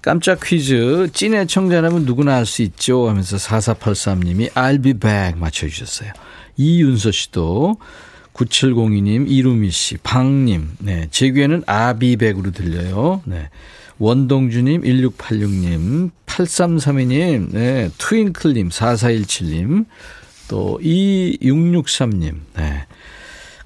[0.00, 6.12] 깜짝 퀴즈 찐의 청자라면 누구나 알 수 있죠 하면서 4483님이 I'll be back 맞춰주셨어요.
[6.56, 7.76] 이윤서 씨도
[8.36, 13.22] 9702님, 이루미 씨, 방님, 네, 제 귀에는 아비백으로 들려요.
[13.24, 13.48] 네.
[13.98, 19.86] 원동주님, 1686님, 8332님, 네, 트윙클님, 4417님,
[20.48, 22.86] 또 2663님, 네.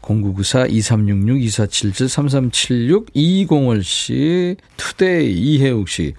[0.02, 6.14] 0994 2366 2477 3376 이공월 씨, 투데이 이혜욱 씨,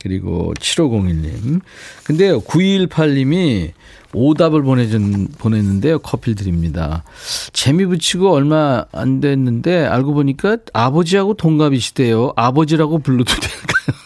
[0.00, 1.60] 그리고 7501님.
[2.04, 3.72] 근데요, 9218님이
[4.12, 6.00] 오답을 보내준, 보냈는데요.
[6.00, 7.04] 커피를 드립니다.
[7.52, 12.32] 재미 붙이고 얼마 안 됐는데 알고 보니까 아버지하고 동갑이시대요.
[12.36, 13.96] 아버지라고 불러도 될까요?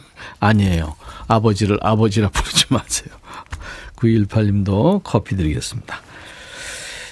[0.40, 0.94] 아니에요.
[1.26, 3.14] 아버지를 아버지라 부르지 마세요.
[3.96, 6.00] 9218님도 커피 드리겠습니다.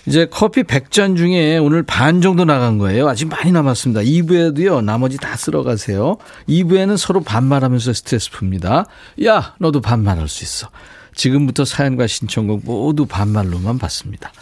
[0.06, 3.08] 이제 커피 100잔 중에 오늘 반 정도 나간 거예요.
[3.08, 4.00] 아직 많이 남았습니다.
[4.00, 6.16] 2부에도요, 나머지 다 쓸어 가세요.
[6.48, 8.86] 2부에는 서로 반말하면서 스트레스 풉니다.
[9.26, 10.70] 야, 너도 반말할 수 있어.
[11.18, 14.32] 지금부터 사연과 신청곡 모두 반말로만 받습니다.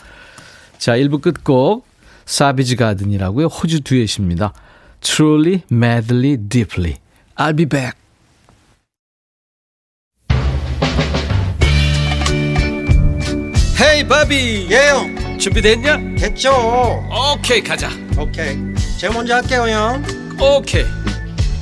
[0.79, 1.87] 자, 1부 끝곡,
[2.27, 3.47] 사비지 가든이라고요.
[3.47, 4.53] 호주 듀엣입니다.
[5.01, 6.97] Truly, madly, deeply.
[7.37, 7.99] I'll be back.
[13.79, 16.17] 헤이 바비 예영 준비됐냐?
[16.19, 16.51] 됐죠
[17.35, 18.57] 오케이 가자 오케이
[18.99, 20.03] 제가 먼저 할게요 형
[20.41, 20.85] 오케이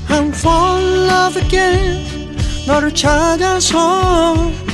[0.08, 2.36] I'm fall in love again
[2.68, 4.73] 너를 찾아서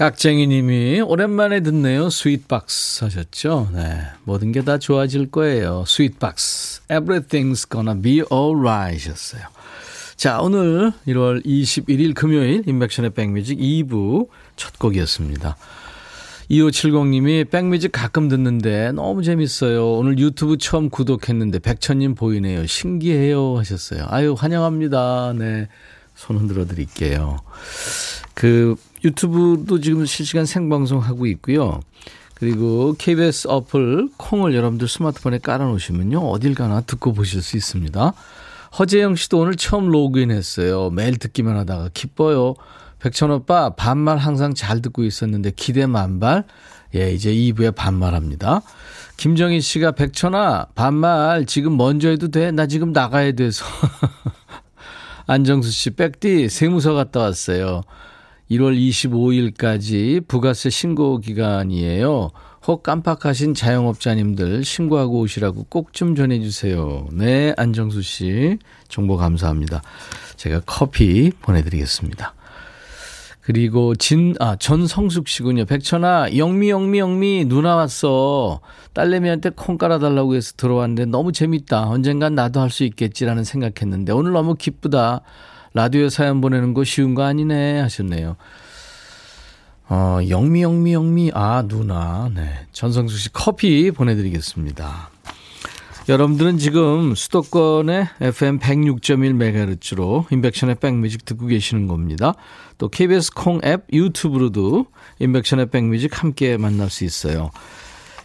[0.00, 2.08] 깍쟁이님이 오랜만에 듣네요.
[2.08, 3.68] Sweetbox 하셨죠?
[3.74, 4.00] 네.
[4.24, 5.84] 모든 게 다 좋아질 거예요.
[5.86, 6.80] Sweetbox.
[6.88, 9.42] Everything's gonna be alright 하셨어요.
[10.16, 15.58] 자, 오늘 1월 21일 금요일 임백천의 백뮤직 2부 첫 곡이었습니다.
[16.50, 19.96] 2570님이 백뮤직 가끔 듣는데 너무 재밌어요.
[19.96, 22.66] 오늘 유튜브 처음 구독했는데 백천님 보이네요.
[22.66, 24.06] 신기해요 하셨어요.
[24.08, 25.34] 아유, 환영합니다.
[25.38, 25.68] 네.
[26.14, 27.40] 손 흔들어 드릴게요.
[28.32, 31.80] 그 유튜브도 지금 실시간 생방송 하고 있고요.
[32.34, 36.18] 그리고 KBS 어플 콩을 여러분들 스마트폰에 깔아놓으시면요.
[36.20, 38.14] 어딜 가나 듣고 보실 수 있습니다.
[38.78, 40.90] 허재영 씨도 오늘 처음 로그인 했어요.
[40.90, 42.54] 매일 듣기만 하다가 기뻐요.
[42.98, 46.44] 백천 오빠 반말 항상 잘 듣고 있었는데 기대 만발.
[46.94, 48.62] 예, 이제 2부에 반말합니다.
[49.16, 52.50] 김정희 씨가 백천아 반말 지금 먼저 해도 돼?
[52.52, 53.64] 나 지금 나가야 돼서.
[55.26, 57.82] 안정수 씨 백디 세무서 갔다 왔어요.
[58.50, 62.30] 1월 25일까지 부가세 신고 기간이에요.
[62.66, 67.08] 혹 깜빡하신 자영업자님들 신고하고 오시라고 꼭 좀 전해주세요.
[67.12, 68.58] 네, 안정수 씨.
[68.88, 69.82] 정보 감사합니다.
[70.36, 72.34] 제가 커피 보내드리겠습니다.
[73.42, 75.64] 그리고 진, 아, 전성숙 씨군요.
[75.64, 78.60] 백천아, 영미, 영미, 영미, 누나 왔어.
[78.92, 81.88] 딸내미한테 콩 깔아달라고 해서 들어왔는데 너무 재밌다.
[81.88, 85.22] 언젠간 나도 할 수 있겠지라는 생각했는데 오늘 너무 기쁘다.
[85.72, 88.36] 라디오 사연 보내는 거 쉬운 거 아니네 하셨네요.
[89.88, 92.30] 어, 영미, 영미, 영미, 아, 누나.
[92.34, 92.66] 네.
[92.72, 95.10] 전성수 씨 커피 보내드리겠습니다.
[96.08, 102.34] 여러분들은 지금 수도권의 FM 106.1MHz로 인백션의 백뮤직 듣고 계시는 겁니다.
[102.78, 104.86] 또 KBS 콩 앱 유튜브로도
[105.18, 107.50] 인백션의 백뮤직 함께 만날 수 있어요.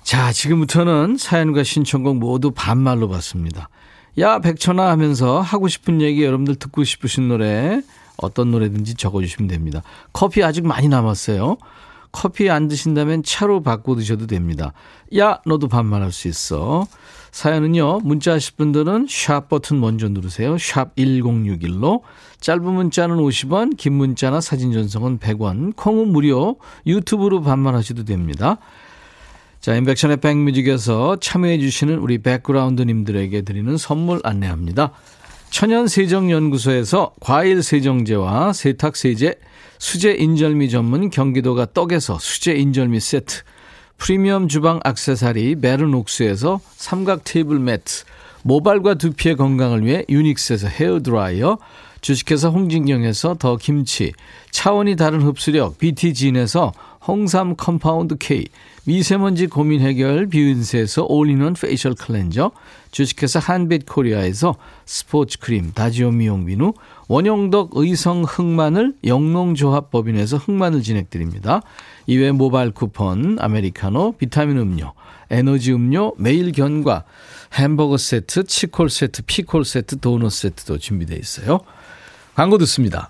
[0.03, 3.69] 자, 지금부터는 사연과 신청곡 모두 반말로 받습니다.
[4.17, 7.81] 야, 백천아 하면서 하고 싶은 얘기 여러분들 듣고 싶으신 노래
[8.17, 9.83] 어떤 노래든지 적어주시면 됩니다.
[10.13, 11.57] 커피 아직 많이 남았어요.
[12.13, 14.71] 커피 안 드신다면 차로 바꿔 드셔도 됩니다.
[15.17, 16.87] 야, 너도 반말할 수 있어.
[17.31, 20.57] 사연은요, 문자 하실 분들은 샵 버튼 먼저 누르세요.
[20.57, 21.99] 샵 1061로.
[22.39, 26.55] 짧은 문자는 50원, 긴 문자나 사진 전송은 100원, 콩은 무료,
[26.87, 28.59] 유튜브로 반말하셔도 됩니다.
[29.65, 34.91] 자, 임백천의 백뮤직에서 참여해주시는 우리 백그라운드님들에게 드리는 선물 안내합니다.
[35.49, 39.33] 천연세정연구소에서 과일세정제와 세탁세제,
[39.79, 43.41] 수제인절미 전문 경기도가 떡에서 수제인절미 세트,
[43.97, 48.03] 프리미엄 주방 악세사리 메르녹스에서 삼각 테이블 매트,
[48.43, 51.57] 모발과 두피의 건강을 위해 유닉스에서 헤어드라이어,
[52.01, 54.13] 주식회사 홍진경에서 더 김치,
[54.51, 56.71] 차원이 다른 흡수력 BT진에서
[57.07, 58.45] 홍삼 compound K,
[58.87, 62.51] 미세먼지 고민 해결 뷰인스에서 all-in-one facial cleanser,
[62.91, 66.73] 주식회사 한빛 코리아에서 스포츠 크림 다지오 미용 비누,
[67.07, 71.61] 원형덕 의성 흑마늘 영농조합법인에서 흑마늘 진행드립니다.
[72.05, 74.93] 이외 모바일 쿠폰, 아메리카노, 비타민 음료,
[75.31, 77.05] 에너지 음료, 매일 견과,
[77.53, 81.59] 햄버거 세트, 치콜 세트, 피콜 세트, 도넛 세트도 준비되어 있어요.
[82.35, 83.09] 광고 듣습니다.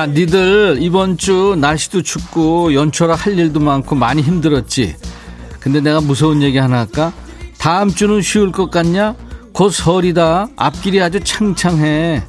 [0.00, 4.96] 야, 니들 이번 주 날씨도 춥고 연초라 할 일도 많고 많이 힘들었지.
[5.60, 7.12] 근데 내가 무서운 얘기 하나 할까?
[7.58, 9.14] 다음 주는 쉬울 것 같냐?
[9.52, 10.48] 곧 설이다.
[10.56, 12.22] 앞길이 아주 창창해.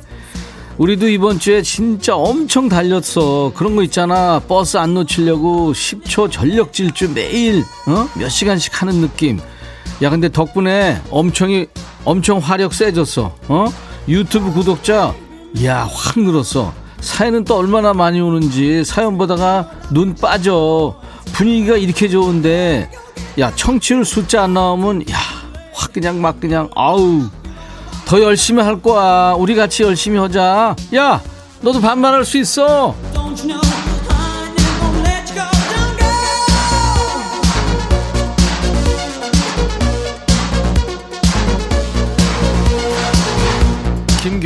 [0.80, 3.54] 우리도 이번 주에 진짜 엄청 달렸어.
[3.56, 4.42] 그런 거 있잖아.
[4.50, 8.10] 버스 안 놓치려고 10초 전력 질주 매일, 어?
[8.16, 9.40] 몇 시간씩 하는 느낌.
[10.02, 11.68] 야, 근데 덕분에 엄청이,
[12.04, 13.34] 엄청 화력 세졌어.
[13.48, 13.66] 어?
[14.10, 15.16] 유튜브 구독자,
[15.64, 16.81] 야, 확 늘었어.
[17.02, 20.96] 사연은 또 얼마나 많이 오는지 사연 보다가 눈 빠져.
[21.34, 22.92] 분위기가 이렇게 좋은데,
[23.40, 25.18] 야, 청취율 숫자 안 나오면, 야,
[25.74, 27.24] 확 그냥 막 그냥, 아우.
[28.06, 29.34] 더 열심히 할 거야.
[29.38, 30.76] 우리 같이 열심히 하자.
[30.96, 31.22] 야,
[31.62, 32.96] 너도 반말할 수 있어.
[33.36, 33.61] 김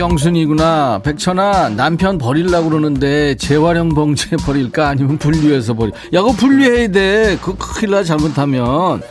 [0.09, 1.01] 경순이구나.
[1.03, 4.89] 백천아, 남편 버릴라고 그러는데 재활용 봉지에 버릴까?
[4.89, 5.93] 아니면 분리해서 버릴.
[6.13, 7.37] 야, 그거 분리해야 돼.
[7.41, 9.01] 그거 큰일 나, 잘못하면.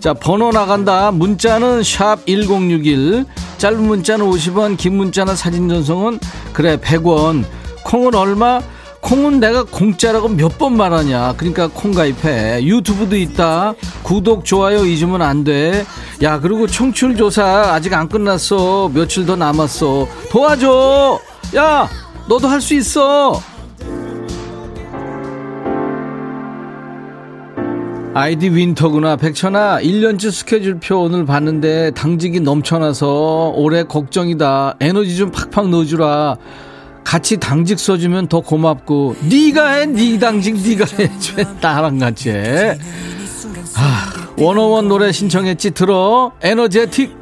[0.00, 1.10] 자, 번호 나간다.
[1.10, 3.26] 문자는 샵 1061.
[3.58, 6.18] 짧은 문자는 50원, 긴 문자나 사진 전송은
[6.54, 7.44] 그래, 100원.
[7.84, 8.60] 콩은 얼마?
[9.08, 11.34] 콩은 내가 공짜라고 몇 번 말하냐.
[11.36, 12.62] 그러니까 콩 가입해.
[12.64, 13.74] 유튜브도 있다.
[14.02, 15.84] 구독, 좋아요 잊으면 안 돼.
[16.22, 18.90] 야, 그리고 청취율 조사 아직 안 끝났어.
[18.92, 20.06] 며칠 더 남았어.
[20.30, 21.20] 도와줘!
[21.56, 21.88] 야!
[22.28, 23.40] 너도 할 수 있어!
[28.14, 29.16] 아이디 윈터구나.
[29.16, 34.76] 백천아, 1년치 스케줄표 오늘 봤는데 당직이 넘쳐나서 올해 걱정이다.
[34.80, 36.36] 에너지 좀 팍팍 넣어주라.
[37.08, 41.10] 같이 당직 써주면 더 고맙고 네가 해, 네 당직 네가 해.
[41.38, 42.78] 왜 나랑 같이 해.
[43.76, 46.32] 아, 원어원 노래 신청했지 들어.
[46.42, 47.16] 에너제틱.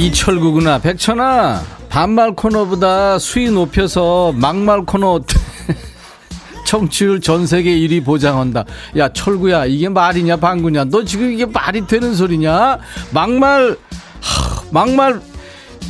[0.00, 5.20] 이철구구나 백천아 반말 코너보다 수위 높여서 막말 코너?
[6.64, 8.64] 청취율 전 세계 1위 보장한다.
[8.96, 10.84] 야, 철구야, 이게 말이냐, 방구냐?
[10.84, 12.78] 너 지금 이게 말이 되는 소리냐?
[13.10, 13.76] 막말,
[14.20, 15.20] 하, 막말,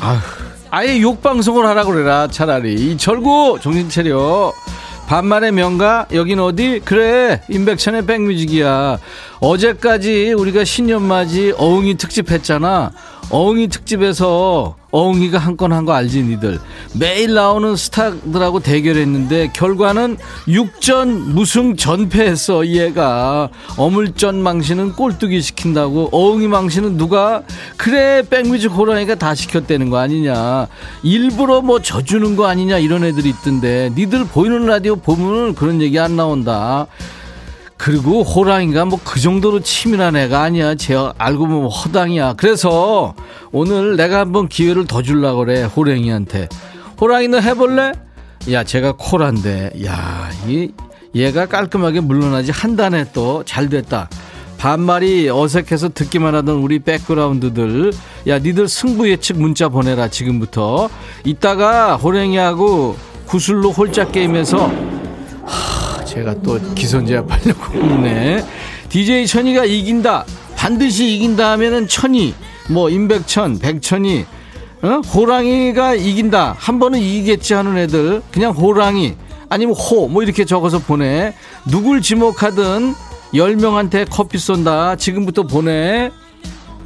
[0.01, 0.19] 아휴,
[0.71, 2.75] 아예 욕방송을 하라 그래라, 차라리.
[2.75, 4.53] 이 철구, 정신 차려.
[5.11, 6.79] 반말의 명가, 여긴 어디?
[6.85, 9.01] 그래, 임백천의 백뮤직이야.
[9.41, 12.93] 어제까지 우리가 신년맞이 어흥이 특집 했잖아.
[13.29, 16.59] 어흥이 특집에서 어흥이가 한 건 한 거 알지 니들?
[16.99, 20.17] 매일 나오는 스타들하고 대결했는데 결과는
[20.49, 23.49] 6전 무승 전패했어 얘가.
[23.77, 27.43] 어물전 망신은 꼴뚜기 시킨다고 어흥이 망신은 누가?
[27.77, 30.67] 그래 백뮤직 호랑이가 다 시켰다는 거 아니냐?
[31.03, 32.79] 일부러 뭐 져주는 거 아니냐?
[32.79, 33.91] 이런 애들이 있던데.
[33.95, 36.87] 니들 보이는 라디오 보면 그런 얘기 안 나온다
[37.83, 40.75] 그리고 호랑이가 뭐 그 정도로 치밀한 애가 아니야.
[40.75, 42.35] 제 알고 보면 허당이야.
[42.35, 43.15] 그래서
[43.53, 45.63] 오늘 내가 한번 기회를 더 주려고 그래.
[45.65, 46.49] 호랑이한테.
[47.01, 47.93] 호랑이 너 해볼래?
[48.53, 49.73] 야, 제가 콜한데.
[49.87, 50.71] 야, 이,
[51.15, 54.09] 얘가 깔끔하게 물러나지 한 단에 또 잘 됐다.
[54.59, 57.93] 반말이 어색해서 듣기만 하던 우리 백그라운드들.
[58.29, 60.91] 야, 니들 승부 예측 문자 보내라, 지금부터.
[61.25, 64.71] 이따가 호랭이하고 구슬로 홀짝 게임에서
[66.11, 68.45] 제가 또 기선제압하려고 했네.
[68.91, 70.25] DJ 천이가 이긴다.
[70.57, 72.35] 반드시 이긴다 하면은 천이,
[72.69, 74.27] 뭐 임백천, 백천이,
[74.83, 74.89] 어?
[75.15, 76.57] 호랑이가 이긴다.
[76.59, 79.15] 한 번은 이기겠지 하는 애들 그냥 호랑이
[79.49, 81.33] 아니면 호 뭐 이렇게 적어서 보내.
[81.71, 82.95] 누굴 지목하든
[83.33, 84.97] 10명한테 커피 쏜다.
[84.97, 86.11] 지금부터 보내.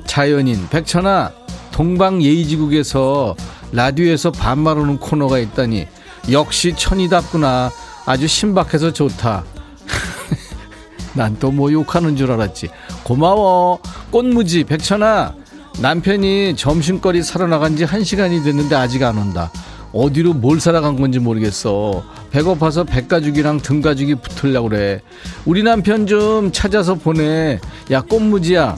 [0.06, 1.32] 자연인 백천아
[1.72, 3.34] 동방 예의지국에서
[3.72, 5.86] 라디오에서 반말하는 코너가 있다니
[6.30, 7.70] 역시 천이답구나.
[8.06, 9.44] 아주 신박해서 좋다.
[11.14, 12.68] 난 또 뭐 욕하는 줄 알았지.
[13.04, 13.78] 고마워.
[14.10, 15.34] 꽃무지, 백천아.
[15.80, 19.50] 남편이 점심거리 사러 나간 지한 시간이 됐는데 아직 안 온다.
[19.92, 22.04] 어디로 뭘 사러 간 건지 모르겠어.
[22.30, 25.00] 배고파서 백가죽이랑 등가죽이 붙으려고 그래.
[25.44, 27.60] 우리 남편 좀 찾아서 보내.
[27.92, 28.76] 야, 꽃무지야.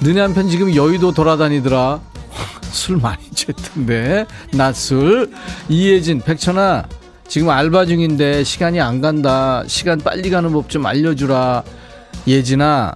[0.00, 2.00] 너네 남편 지금 여의도 돌아다니더라.
[2.72, 4.26] 술 많이 쬐던데.
[4.52, 5.30] 낮술.
[5.68, 6.84] 이예진, 백천아.
[7.28, 9.62] 지금 알바 중인데 시간이 안 간다.
[9.66, 11.62] 시간 빨리 가는 법 좀 알려주라.
[12.26, 12.92] 예진아,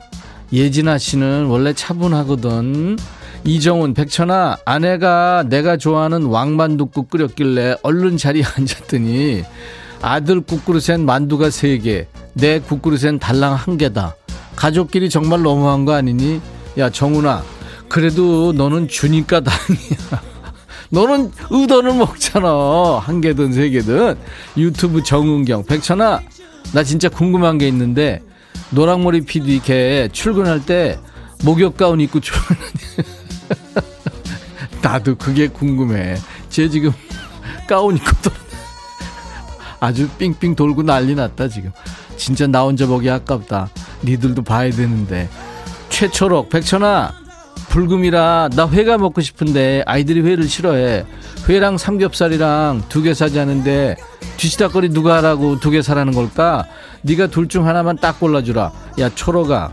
[0.52, 2.98] 예진아 씨는 원래 차분하거든.
[3.44, 9.44] 이정훈, 백천아, 아내가 내가 좋아하는 왕만둣국 끓였길래 얼른 자리에 앉았더니
[10.02, 14.14] 아들 국그릇엔 만두가 3개, 내 국그릇엔 달랑 1개다.
[14.56, 16.40] 가족끼리 정말 너무한 거 아니니?
[16.78, 17.42] 야, 정훈아.
[17.88, 20.29] 그래도 너는 주니까 다행이야.
[20.90, 23.00] 너는 의도는 먹잖아.
[23.02, 24.16] 한 개든 세 개든.
[24.56, 25.64] 유튜브 정은경.
[25.64, 26.20] 백천아,
[26.74, 28.22] 나 진짜 궁금한 게 있는데,
[28.70, 30.98] 노랑머리 PD 걔 출근할 때
[31.44, 32.70] 목욕 가운 입고 출근하니.
[34.82, 36.16] 나도 그게 궁금해.
[36.48, 36.92] 쟤 지금
[37.68, 38.32] 가운 입고 돌
[39.78, 41.72] 아주 삥삥 돌고 난리 났다, 지금.
[42.16, 43.70] 진짜 나 혼자 보기 아깝다.
[44.04, 45.28] 니들도 봐야 되는데.
[45.88, 47.14] 최초록, 백천아,
[47.74, 51.04] 불금이라 나 회가 먹고 싶은데 아이들이 회를 싫어해.
[51.48, 53.96] 회랑 삼겹살이랑 두 개 사자는데
[54.36, 56.66] 뒤치다거리 누가 하라고 두 개 사라는 걸까?
[57.02, 58.72] 네가 둘 중 하나만 딱 골라주라.
[58.98, 59.72] 야 초록아.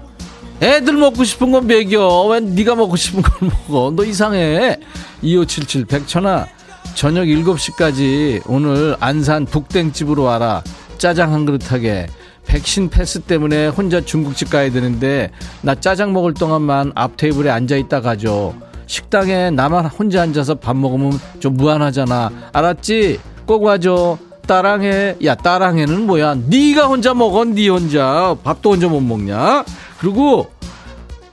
[0.62, 2.28] 애들 먹고 싶은 건 먹여.
[2.32, 3.92] 왜 네가 먹고 싶은 걸 먹어?
[3.96, 4.78] 너 이상해.
[5.24, 6.46] 2577 백천아.
[6.94, 10.62] 저녁 7시까지 오늘 안산 북땡집으로 와라.
[11.00, 12.08] 짜장 한 그릇 하게.
[12.48, 15.32] 백신 패스 때문에 혼자 중국집 가야 되는데
[15.62, 18.56] 나 짜장 먹을 동안만 앞 테이블에 앉아 있다 가죠.
[18.88, 22.32] 식당에 나만 혼자 앉아서 밥 먹으면 좀 무안하잖아.
[22.54, 23.20] 알았지?
[23.46, 24.18] 꼭 와줘.
[24.48, 25.18] 따랑해.
[25.26, 26.36] 야 따랑해는 뭐야?
[26.48, 27.44] 네가 혼자 먹어.
[27.44, 29.66] 네 혼자 밥도 혼자 못 먹냐?
[30.00, 30.48] 그리고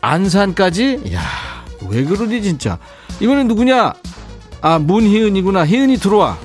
[0.01, 1.13] 안산까지?
[1.15, 1.21] 야
[1.89, 2.79] 왜 그러니 진짜?
[3.21, 3.93] 이번엔 누구냐?
[4.61, 5.67] 아 문희은이구나.
[5.67, 6.37] 희은이 들어와.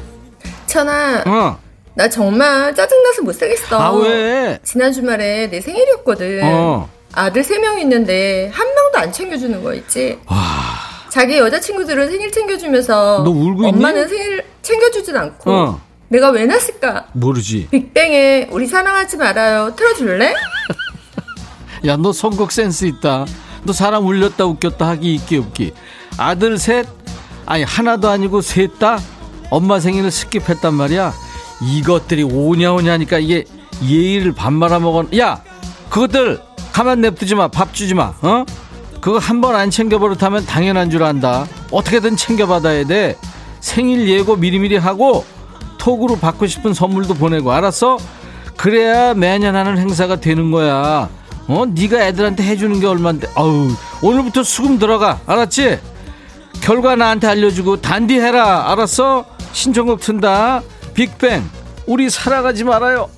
[0.67, 1.57] 천아, 어.
[1.99, 3.77] 나 정말 짜증나서 못 살겠어.
[3.77, 4.57] 아 왜?
[4.63, 6.39] 지난 주말에 내 생일이었거든.
[6.45, 6.87] 어.
[7.11, 10.17] 아들 세 명 있는데 한 명도 안 챙겨주는 거 있지?
[11.09, 13.71] 자기 여자친구들은 생일 챙겨주면서 너 울고 있니?
[13.75, 15.81] 엄마는 생일 챙겨주진 않고 어.
[16.07, 17.07] 내가 왜 났을까?
[17.11, 17.67] 모르지.
[17.69, 20.33] 빅뱅의 우리 사랑하지 말아요 틀어줄래?
[21.85, 23.25] 야, 너 선곡 센스 있다.
[23.65, 25.73] 너 사람 울렸다 웃겼다 하기 있기 없기.
[26.17, 26.85] 아들 셋,
[27.45, 28.99] 아니 하나도 아니고 셋 다
[29.49, 31.13] 엄마 생일을 skip했단 말이야.
[31.61, 33.43] 이것들이 오냐 오냐니까 이게
[33.83, 35.05] 예의를 밥 말아 먹어.
[35.17, 35.41] 야,
[35.89, 36.41] 그것들
[36.71, 37.47] 가만 냅두지 마.
[37.47, 38.13] 밥 주지 마.
[38.21, 38.45] 어?
[39.01, 41.45] 그거 한 번 안 챙겨 버릇하면 당연한 줄 안다.
[41.71, 43.15] 어떻게든 챙겨 받아야 돼.
[43.61, 45.25] 생일 예고 미리미리 하고
[45.77, 47.97] 톡으로 받고 싶은 선물도 보내고 알았어?
[48.57, 51.09] 그래야 매년 하는 행사가 되는 거야.
[51.47, 51.65] 어?
[51.65, 53.29] 네가 애들한테 해주는 게 얼만데.
[53.35, 53.69] 아우
[54.01, 55.19] 오늘부터 수금 들어가.
[55.25, 55.79] 알았지?
[56.61, 58.71] 결과 나한테 알려주고 단디 해라.
[58.71, 59.25] 알았어?
[59.53, 60.61] 신청곡 튼다.
[60.99, 61.49] 빅뱅.
[61.85, 63.09] 우리 살아가지 말아요.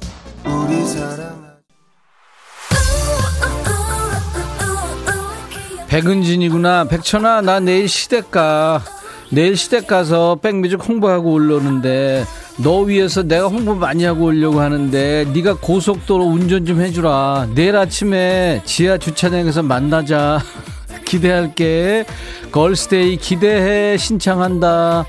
[5.88, 6.84] 백은진이구나.
[6.84, 8.84] 백천아, 나 내일 시댁 가.
[9.32, 12.23] 내일 시댁 가서 백뮤직 홍보하고 올려오는데
[12.59, 17.47] 너 위해서 내가 홍보 많이 하고 오려고 하는데 네가 고속도로 운전 좀 해주라.
[17.55, 20.39] 내일 아침에 지하 주차장에서 만나자.
[21.03, 22.05] 기대할게.
[22.51, 23.97] 걸스데이 기대해.
[23.97, 25.05] 신청한다.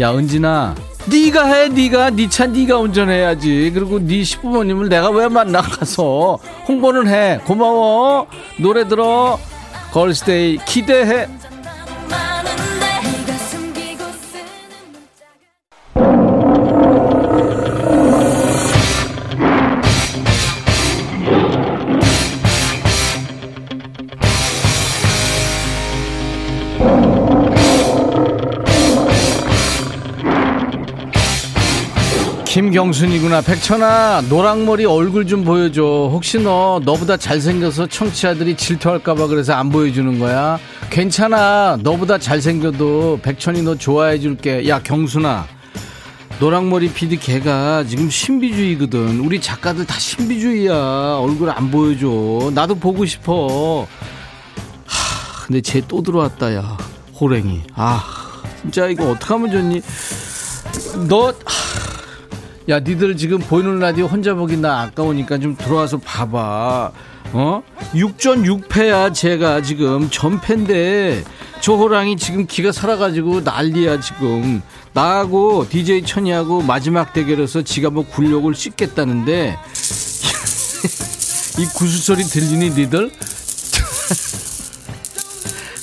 [0.00, 0.93] 야, 은진아.
[1.06, 3.70] 네가 해, 네가 네차 네가 운전해야지.
[3.74, 7.40] 그리고 네 시부모님을 내가 왜 만나 가서 홍보는 해.
[7.44, 8.26] 고마워.
[8.58, 9.38] 노래 들어.
[9.92, 11.28] 걸스데이 기대해.
[32.74, 33.42] 김경순이구나.
[33.42, 36.08] 백천아, 노랑머리 얼굴 좀 보여줘.
[36.10, 40.58] 혹시 너, 너보다 잘생겨서 청취자들이 질투할까봐 그래서 안 보여주는 거야?
[40.90, 41.78] 괜찮아.
[41.80, 44.66] 너보다 잘생겨도 백천이 너 좋아해줄게.
[44.68, 45.46] 야, 경순아.
[46.40, 49.20] 노랑머리 PD 걔가 지금 신비주의거든.
[49.20, 50.74] 우리 작가들 다 신비주의야.
[51.20, 52.50] 얼굴 안 보여줘.
[52.54, 53.86] 나도 보고 싶어.
[54.84, 56.76] 하, 근데 쟤 또 들어왔다, 야.
[57.20, 57.62] 호랭이.
[57.76, 58.02] 아,
[58.62, 59.80] 진짜 이거 어떡하면 좋니?
[61.08, 61.63] 너, 하,
[62.68, 66.92] 야, 니들 지금 보이는 라디오 혼자 보기 나 아까우니까 좀 들어와서 봐봐.
[67.34, 67.62] 어?
[67.92, 71.24] 6전 6패야, 제가 지금 전패인데.
[71.60, 74.62] 저 호랑이 지금 기가 살아가지고 난리야, 지금.
[74.94, 79.58] 나하고 DJ 천이하고 마지막 대결에서 지가 뭐 굴욕을 씻겠다는데.
[81.58, 83.10] 이 구슬소리 들리니, 니들?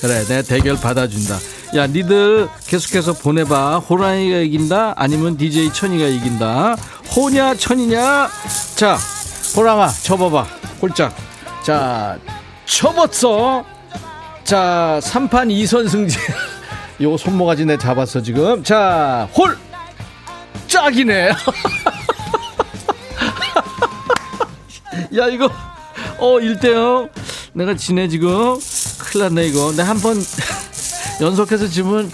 [0.01, 1.37] 그래, 내가 대결 받아준다.
[1.73, 3.79] 야, 니들 계속해서 보내봐.
[3.79, 4.93] 호랑이가 이긴다?
[4.97, 6.75] 아니면 DJ 천이가 이긴다?
[7.15, 8.29] 호냐, 천이냐?
[8.75, 8.97] 자,
[9.55, 10.45] 호랑아, 접어봐.
[10.81, 11.15] 홀짝.
[11.63, 12.17] 자,
[12.65, 13.63] 접었어.
[14.43, 16.19] 자, 3판 2선 승제.
[17.03, 18.61] 요 손모가지 내 잡았어, 지금.
[18.63, 19.57] 자, 홀!
[20.67, 21.29] 짝이네.
[25.17, 25.45] 야, 이거,
[26.17, 27.09] 어, 1대0.
[27.53, 28.57] 내가 지네, 지금.
[28.99, 29.71] 큰일 났네, 이거.
[29.71, 30.17] 내가 한번
[31.21, 32.11] 연속해서 지면,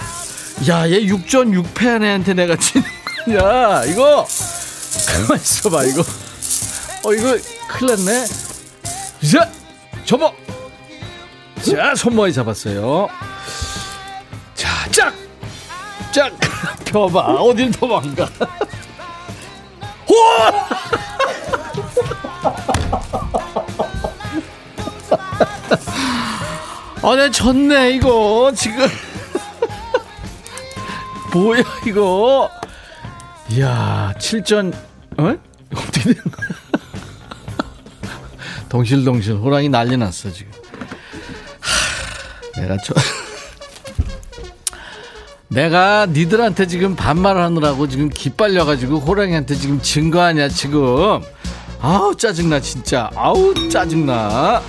[0.70, 2.86] 야, 얘 6전 6패한 애한테 내가 지는
[3.26, 3.86] 거냐.
[3.86, 4.28] 이거,
[5.08, 6.02] 가만 있어 봐 이거.
[7.04, 7.38] 어 이거
[7.70, 8.26] 큰일 났네.
[9.32, 9.50] 자,
[10.04, 10.34] 접어.
[11.62, 13.08] 자, 손모이 잡았어요.
[14.56, 15.14] 자, 짝!
[16.12, 16.34] 짝!
[16.86, 17.20] 펴봐.
[17.36, 18.26] 어딜 도망가.
[20.10, 20.16] 호!
[27.08, 28.52] 아, 내 졌네, 이거.
[28.54, 28.86] 지금.
[31.34, 32.52] 뭐야, 이거.
[33.50, 34.74] 이야, 7전,
[35.18, 35.38] 어?
[35.74, 36.48] 어떻게 된 거야?
[38.68, 40.52] 덩실덩실 호랑이 난리 났어, 지금.
[41.62, 42.94] 하, 내가 저.
[45.48, 49.82] 내가 니들한테 지금 반말하느라고 지금 기빨려가지고 호랑이한테 지금
[50.26, 51.22] 아니야, 지금.
[51.80, 53.10] 아우, 짜증나, 진짜.
[53.16, 54.62] 아우, 짜증나.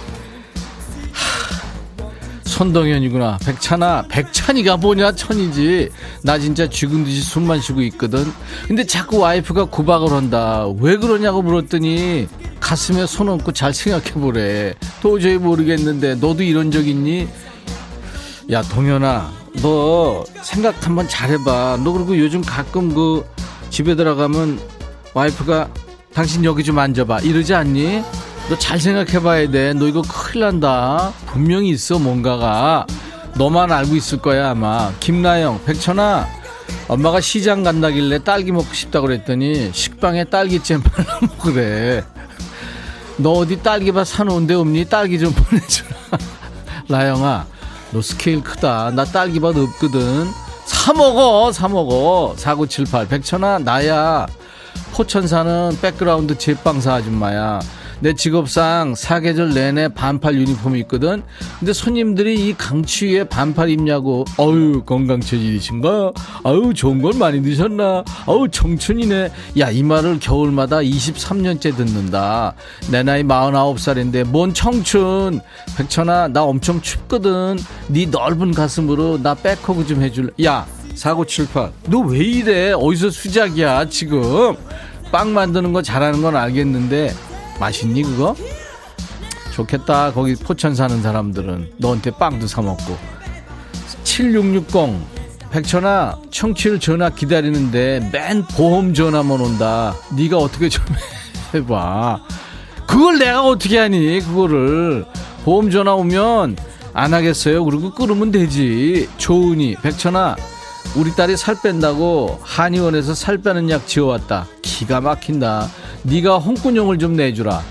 [2.59, 3.39] 손동현이구나.
[3.45, 5.91] 백찬아, 백찬이가 뭐냐, 천이지.
[6.25, 8.25] 나 진짜 죽은 듯이 숨만 쉬고 있거든.
[8.67, 10.67] 근데 자꾸 와이프가 구박을 한다.
[10.81, 12.27] 왜 그러냐고 물었더니
[12.59, 14.75] 가슴에 손 얹고 잘 생각해보래.
[15.01, 17.29] 도저히 모르겠는데, 너도 이런 적 있니?
[18.51, 19.31] 야, 동현아,
[19.63, 21.79] 너 생각 한번 잘해봐.
[21.85, 23.25] 너 그리고 요즘 가끔 그
[23.71, 24.59] 집에 들어가면
[25.15, 25.69] 와이프가
[26.13, 27.21] 당신 여기 좀 앉아봐.
[27.21, 28.03] 이러지 않니?
[28.49, 29.73] 너 잘 생각해봐야 돼.
[29.75, 31.13] 너 이거 큰일 난다.
[31.27, 32.87] 분명히 있어, 뭔가가.
[33.35, 34.91] 너만 알고 있을 거야, 아마.
[35.01, 36.27] 김나영, 백천아.
[36.89, 42.03] 엄마가 시장 간다길래 딸기 먹고 싶다고 그랬더니 식빵에 딸기잼 발라 먹으래.
[43.19, 44.87] 너 어디 딸기밭 사놓은 데 없니?
[44.87, 45.91] 딸기 좀 보내주라.
[46.89, 47.47] 나영아,
[47.93, 48.93] 너 스케일 크다.
[48.95, 50.27] 나 딸기밭 없거든.
[50.65, 52.35] 사먹어, 사먹어.
[52.39, 53.09] 4978.
[53.09, 54.27] 백천아, 나야.
[54.93, 57.61] 포천 사는 백그라운드 제빵사 아줌마야.
[58.01, 61.23] 내 직업상 사계절 내내 반팔 유니폼이 있거든.
[61.59, 64.25] 근데 손님들이 이 강추위에 반팔 입냐고.
[64.39, 66.13] 어유 건강 체질이신가?
[66.45, 68.05] 아유 좋은 걸 많이 드셨나?
[68.27, 69.33] 아유 청춘이네.
[69.59, 72.55] 야 이 말을 겨울마다 23년째 듣는다.
[72.91, 75.41] 내 나이 49살인데 뭔 청춘?
[75.77, 77.59] 백천아 나 엄청 춥거든.
[77.89, 80.31] 네 넓은 가슴으로 나 back hug 좀 해줄래?
[80.45, 81.73] 야 4978.
[81.89, 82.73] 너 왜 이래?
[82.73, 84.55] 어디서 수작이야 지금?
[85.11, 87.13] 빵 만드는 거 잘하는 건 알겠는데
[87.61, 88.35] 맛있니 그거?
[89.53, 90.13] 좋겠다.
[90.13, 92.97] 거기 포천 사는 사람들은 너한테 빵도 사 먹고.
[94.05, 95.19] 7660
[95.51, 99.95] 백천아 청취율 전화 기다리는데 맨 보험 전화만 온다.
[100.17, 100.85] 네가 어떻게 좀
[101.55, 102.21] 해봐.
[102.87, 105.05] 그걸 내가 어떻게 하니 그거를.
[105.45, 106.57] 보험 전화 오면
[106.93, 107.65] 안 하겠어요?
[107.65, 109.09] 그리고 끊으면 되지.
[109.17, 110.37] 조은이 백천아
[110.97, 114.47] 우리 딸이 살 뺀다고 한의원에서 살 빼는 약 지어왔다.
[114.63, 115.69] 기가 막힌다
[116.03, 117.63] 네가 홍군용을 좀 내주라.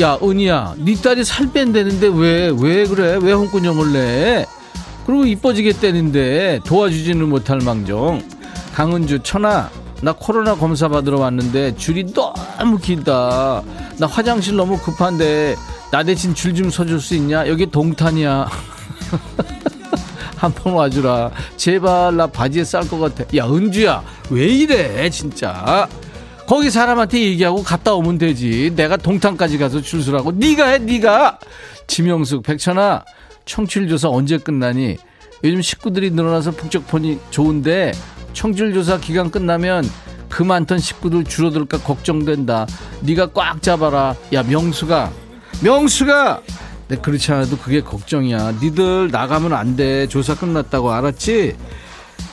[0.00, 3.18] 야 은희야 네 딸이 살 뺀다는데 왜 왜 그래?
[3.20, 4.46] 왜 홍군용을 내?
[5.06, 8.22] 그리고 이뻐지겠다는데 도와주지는 못할 망정.
[8.74, 13.62] 강은주 천아 나 코로나 검사 받으러 왔는데 줄이 너무 길다.
[13.98, 15.56] 나 화장실 너무 급한데
[15.90, 17.46] 나 대신 줄 좀 서줄 수 있냐?
[17.48, 18.48] 여기 동탄이야.
[20.36, 21.30] 한 번 와주라.
[21.56, 23.24] 제발 나 바지에 쌀 것 같아.
[23.36, 25.86] 야 은주야 왜 이래 진짜
[26.46, 28.72] 거기 사람한테 얘기하고 갔다 오면 되지.
[28.74, 30.32] 내가 동탄까지 가서 줄 서라고.
[30.32, 31.38] 네가 해 네가.
[31.86, 33.04] 지명숙 백천아
[33.44, 34.96] 청취율 조사 언제 끝나니?
[35.44, 37.92] 요즘 식구들이 늘어나서 북적폰이 좋은데
[38.32, 39.88] 청취율 조사 기간 끝나면
[40.28, 42.66] 그 많던 식구들 줄어들까 걱정된다.
[43.00, 44.14] 네가 꽉 잡아라.
[44.32, 45.10] 야 명수가.
[45.62, 46.40] 명수가!
[46.88, 48.56] 내 그렇지 않아도 그게 걱정이야.
[48.62, 50.06] 니들 나가면 안 돼.
[50.06, 51.56] 조사 끝났다고 알았지?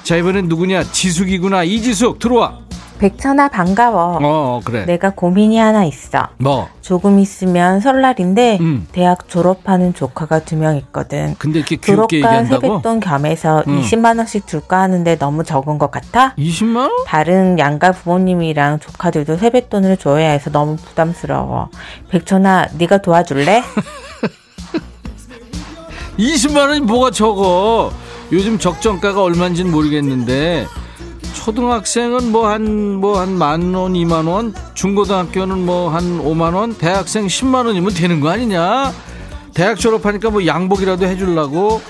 [0.03, 0.83] 자 이번엔 누구냐?
[0.91, 1.63] 지숙이구나.
[1.63, 2.59] 이지숙 들어와
[2.99, 4.19] 백천아 반가워.
[4.21, 6.27] 어 그래 내가 고민이 하나 있어.
[6.37, 8.87] 뭐 조금 있으면 설날인데 음.
[8.91, 11.35] 대학 졸업하는 조카가 두 명 있거든.
[11.39, 13.81] 근데 이렇게 귀엽게 졸업과 얘기한다고 세뱃돈 겸해서 음.
[13.81, 16.33] 20만 원씩 줄까 하는데 너무 적은 것 같아?
[16.37, 16.91] 20만 원?
[17.07, 21.69] 다른 양가 부모님이랑 조카들도 세뱃돈을 줘야 해서 너무 부담스러워.
[22.09, 23.63] 백천아, 네가 도와줄래?
[26.19, 27.91] 20만 원이 뭐가 적어
[28.33, 30.65] 요즘 적정가가 얼마인지는 모르겠는데
[31.33, 37.65] 초등학생은 뭐 한 뭐 한 만 원, 이만 원, 중고등학교는 뭐한 5만 원, 대학생 10만
[37.65, 38.91] 원이면 되는 거 아니냐?
[39.53, 41.81] 대학 졸업하니까 뭐 양복이라도 해주려고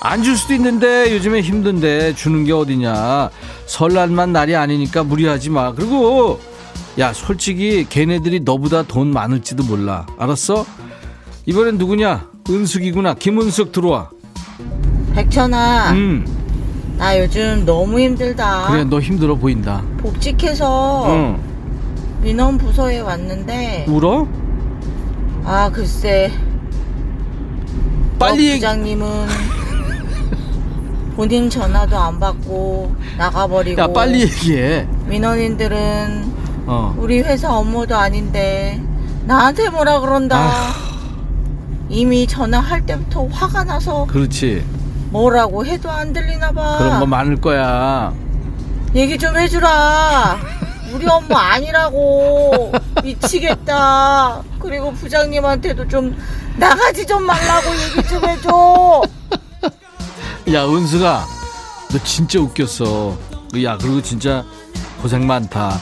[0.00, 3.30] 안 줄 수도 있는데 요즘에 힘든데 주는 게 어디냐?
[3.66, 5.72] 설날만 날이 아니니까 무리하지 마.
[5.72, 6.38] 그리고
[6.98, 10.06] 야 솔직히 걔네들이 너보다 돈 많을지도 몰라.
[10.18, 10.66] 알았어?
[11.46, 12.28] 이번엔 누구냐?
[12.48, 13.14] 은숙이구나.
[13.14, 14.10] 김은숙 들어와.
[15.14, 16.26] 백천아, 음
[16.96, 18.68] 나 요즘 너무 힘들다.
[18.68, 19.82] 그래 너 힘들어 보인다.
[19.98, 21.38] 복직해서 응.
[22.22, 24.26] 민원 부서에 왔는데, 울어?
[25.44, 26.32] 아 글쎄,
[28.18, 29.06] 빨리 얘기- 부장님은
[31.16, 34.86] 본인 전화도 안 받고 나가버리고, 야 빨리 얘기해.
[35.06, 36.32] 민원인들은
[36.66, 36.94] 어.
[36.98, 38.80] 우리 회사 업무도 아닌데
[39.26, 40.50] 나한테 뭐라 그런다.
[41.90, 44.64] 이미 전화할 때부터 화가 나서 그렇지.
[45.18, 46.76] 뭐라고 해도 안 들리나 봐.
[46.78, 48.12] 그런 거 많을 거야.
[48.96, 50.36] 얘기 좀 해주라.
[50.92, 52.72] 우리 업무 아니라고.
[53.04, 54.42] 미치겠다.
[54.58, 56.16] 그리고 부장님한테도 좀
[56.56, 59.02] 나가지 좀 말라고 얘기 좀 해줘.
[60.52, 61.26] 야, 은수가,
[61.92, 63.16] 너 진짜 웃겼어.
[63.62, 64.44] 야, 그리고 진짜
[65.00, 65.78] 고생 많다.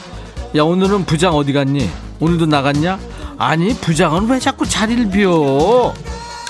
[0.55, 1.89] 야, 오늘은 부장 어디 갔니?
[2.19, 2.99] 오늘도 나갔냐?
[3.39, 5.95] 아니, 부장은 왜 자꾸 자리를 비워?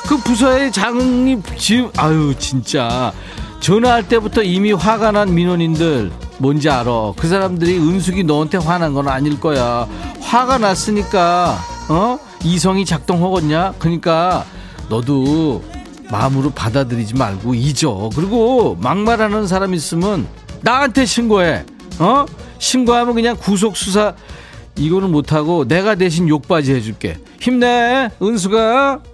[0.07, 3.13] 그 부서의 장이 지금, 아유, 진짜.
[3.59, 7.13] 전화할 때부터 이미 화가 난 민원인들, 뭔지 알아.
[7.15, 9.87] 그 사람들이 은숙이 너한테 화난 건 아닐 거야.
[10.19, 11.57] 화가 났으니까,
[11.89, 12.19] 어?
[12.43, 13.75] 이성이 작동하겠냐?
[13.79, 14.45] 그러니까,
[14.89, 15.63] 너도
[16.11, 18.09] 마음으로 받아들이지 말고 잊어.
[18.15, 20.27] 그리고 막말하는 사람 있으면
[20.61, 21.65] 나한테 신고해.
[21.99, 22.25] 어?
[22.59, 24.13] 신고하면 그냥 구속 수사
[24.75, 27.17] 이거는 못하고 내가 대신 욕바지 해줄게.
[27.39, 29.12] 힘내, 은수가.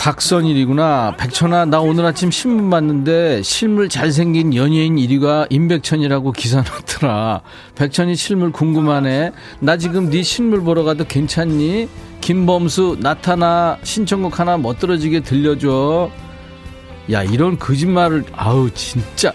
[0.00, 1.16] 곽선일이구나.
[1.18, 7.42] 백천아, 나 오늘 아침 신문 봤는데 실물 잘생긴 연예인 1위가 임백천이라고 기사 났더라.
[7.74, 9.32] 백천이 실물 궁금하네.
[9.60, 11.86] 나 지금 네 실물 보러 가도 괜찮니?
[12.22, 16.10] 김범수 나타나 신청곡 하나 멋들어지게 들려줘.
[17.12, 19.34] 야, 이런 거짓말을 아우 진짜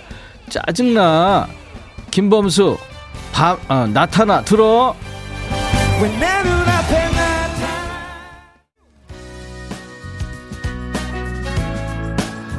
[0.50, 1.48] 짜증나.
[2.10, 2.76] 김범수
[3.32, 4.96] 밤 아, 나타나 들어.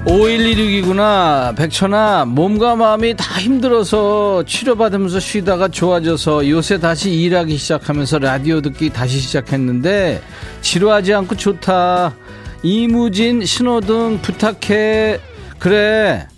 [0.06, 1.56] 5116이구나.
[1.56, 9.18] 백천아, 몸과 마음이 다 힘들어서 치료받으면서 쉬다가 좋아져서 요새 다시 일하기 시작하면서 라디오 듣기 다시
[9.18, 10.22] 시작했는데
[10.60, 12.14] 치료하지 않고 좋다.
[12.62, 15.18] 이무진 신호등 부탁해.
[15.58, 16.28] 그래.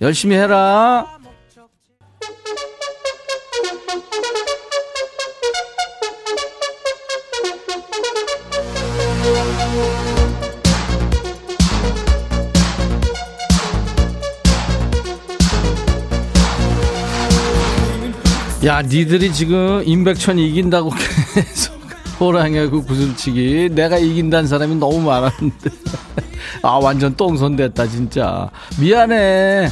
[0.00, 1.13] 열심히 해라.
[18.64, 20.90] 야, 니들이 지금 임백천 이긴다고
[21.34, 21.74] 계속
[22.18, 23.70] 호랑이하고 구슬치기.
[23.72, 25.70] 내가 이긴다는 사람이 너무 많았는데.
[26.62, 28.48] 아, 완전 똥손 됐다, 진짜.
[28.80, 29.68] 미안해.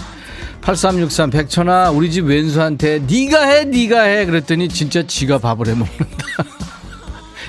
[0.61, 6.27] 8363 백천아 우리 집 왼수한테 네가 해 네가 해 그랬더니 진짜 지가 밥을 해 먹는다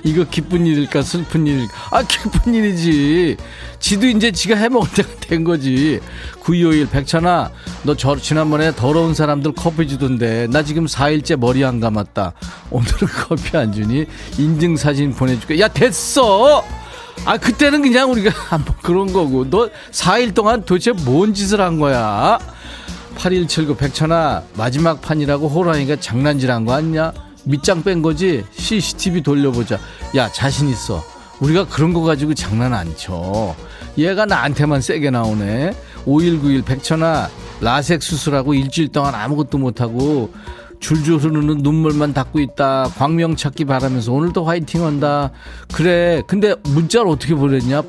[0.03, 1.73] 이거 기쁜 일일까 슬픈 일일까?
[1.91, 3.37] 아 기쁜 일이지.
[3.79, 5.99] 지도 이제 지가 해 먹을 때가 된 거지.
[6.41, 7.51] 9251 백천아
[7.83, 12.33] 너 저 지난번에 더러운 사람들 커피 주던데 나 지금 4일째 머리 안 감았다.
[12.69, 14.05] 오늘은 커피 안 주니
[14.37, 15.59] 인증사진 보내줄게.
[15.59, 16.63] 야 됐어!
[17.25, 19.49] 아 그때는 그냥 우리가 한번 그런 거고.
[19.49, 22.39] 너 4일 동안 도대체 뭔 짓을 한 거야?
[23.15, 27.13] 8179 백천아 마지막 판이라고 호랑이가 장난질한 거 아니냐
[27.45, 28.43] 밑장 뺀 거지?
[28.51, 29.79] CCTV 돌려보자.
[30.15, 31.03] 야 자신 있어.
[31.39, 33.55] 우리가 그런 거 가지고 장난 안 쳐.
[33.97, 35.73] 얘가 나한테만 세게 나오네.
[36.05, 37.29] 5191 백천아
[37.61, 40.31] 라섹 수술하고 일주일 동안 아무것도 못하고
[40.79, 42.89] 줄줄 흐르는 눈물만 닦고 있다.
[42.97, 45.31] 광명 찾기 바라면서 오늘도 화이팅 한다.
[45.73, 47.83] 그래 근데 문자를 어떻게 보냈냐?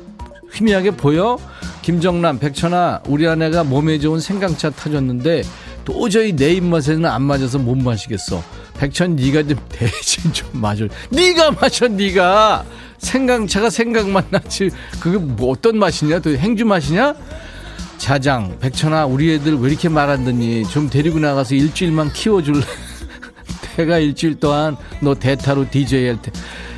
[0.53, 1.37] 희미하게 보여?
[1.81, 5.43] 김정남, 백천아, 우리 아내가 몸에 좋은 생강차 타줬는데
[5.83, 8.41] 도저히 내 입맛에는 안 맞아서 못 마시겠어.
[8.77, 10.87] 백천, 네가 좀 대신 좀 마셔.
[11.09, 12.65] 네가 마셔, 네가.
[12.97, 14.69] 생강차가 생강맛 나지.
[14.99, 16.19] 그게 뭐 어떤 맛이냐?
[16.19, 17.13] 또 행주 맛이냐?
[17.97, 20.63] 자장, 백천아, 우리 애들 왜 이렇게 말 안 듣니?
[20.69, 22.61] 좀 데리고 나가서 일주일만 키워줄래?
[23.77, 26.31] 내가 일주일 동안 너 대타로 DJ 할 때.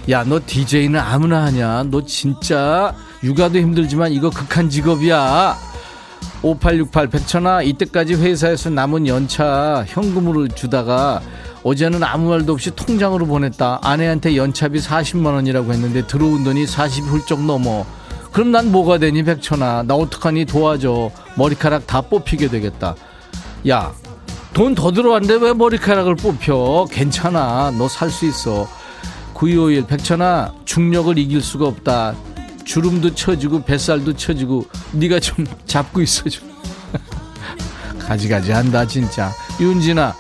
[0.10, 1.84] 야, 너 DJ는 아무나 하냐?
[1.90, 2.94] 너 진짜
[3.24, 5.58] 육아도 힘들지만 이거 극한 직업이야.
[6.44, 11.22] 5868 백천아 이때까지 회사에서 남은 연차 현금으로 주다가
[11.68, 13.80] 어제는 아무 말도 없이 통장으로 보냈다.
[13.84, 17.86] 아내한테 연차비 40만 원이라고 했는데 들어온 돈이 40이 훌쩍 넘어.
[18.32, 19.84] 그럼 난 뭐가 되니 백천아?
[19.84, 20.46] 나 어떡하니?
[20.46, 21.12] 도와줘.
[21.36, 22.96] 머리카락 다 뽑히게 되겠다.
[23.68, 23.92] 야
[24.54, 26.88] 돈 더 들어왔는데 왜 머리카락을 뽑혀?
[26.90, 27.70] 괜찮아.
[27.78, 28.66] 너 살 수 있어.
[29.34, 32.16] 9251 백천아 중력을 이길 수가 없다.
[32.64, 36.50] 주름도 쳐지고 뱃살도 쳐지고 네가 좀 잡고 있어 좀
[38.00, 39.32] 가지가지 한다 진짜.
[39.60, 40.16] 윤진아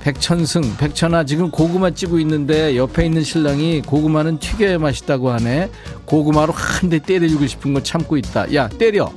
[0.00, 5.70] 백천승 백천아 지금 고구마 찌고 있는데 옆에 있는 신랑이 고구마는 튀겨야 맛있다고 하네.
[6.06, 8.52] 고구마로 한 대 때려주고 싶은 거 참고 있다.
[8.54, 9.12] 야 때려.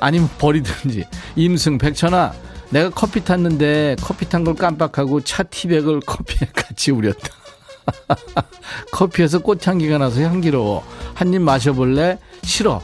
[0.00, 1.04] 아니면 버리든지.
[1.36, 2.34] 임승 백천아
[2.70, 7.28] 내가 커피 탔는데 커피 탄 걸 깜빡하고 차 티백을 커피에 같이 우렸다.
[8.92, 10.84] 커피에서 꽃향기가 나서 향기로워.
[11.14, 12.18] 한 입 마셔볼래?
[12.42, 12.82] 싫어.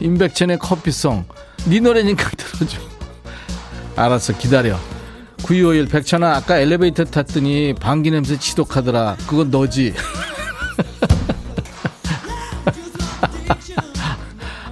[0.00, 1.24] 임백천의 커피송.
[1.66, 2.78] 네 노래니까 들어줘.
[3.96, 4.76] 알았어 기다려
[5.44, 9.18] 9251 백천아 아까 엘리베이터 탔더니 방귀 냄새 지독하더라.
[9.26, 9.92] 그건 너지.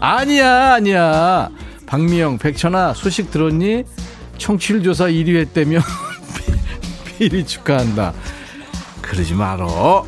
[0.00, 1.50] 아니야 아니야.
[1.84, 3.84] 박미영 백천아 소식 들었니?
[4.38, 5.80] 청취율 조사 1위 했다며
[7.20, 8.14] 미리 축하한다.
[9.02, 10.06] 그러지 말어.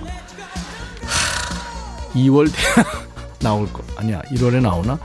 [2.15, 2.51] 2월
[3.41, 3.83] 나올 거.
[3.99, 4.99] 아니야 1월에 나오나?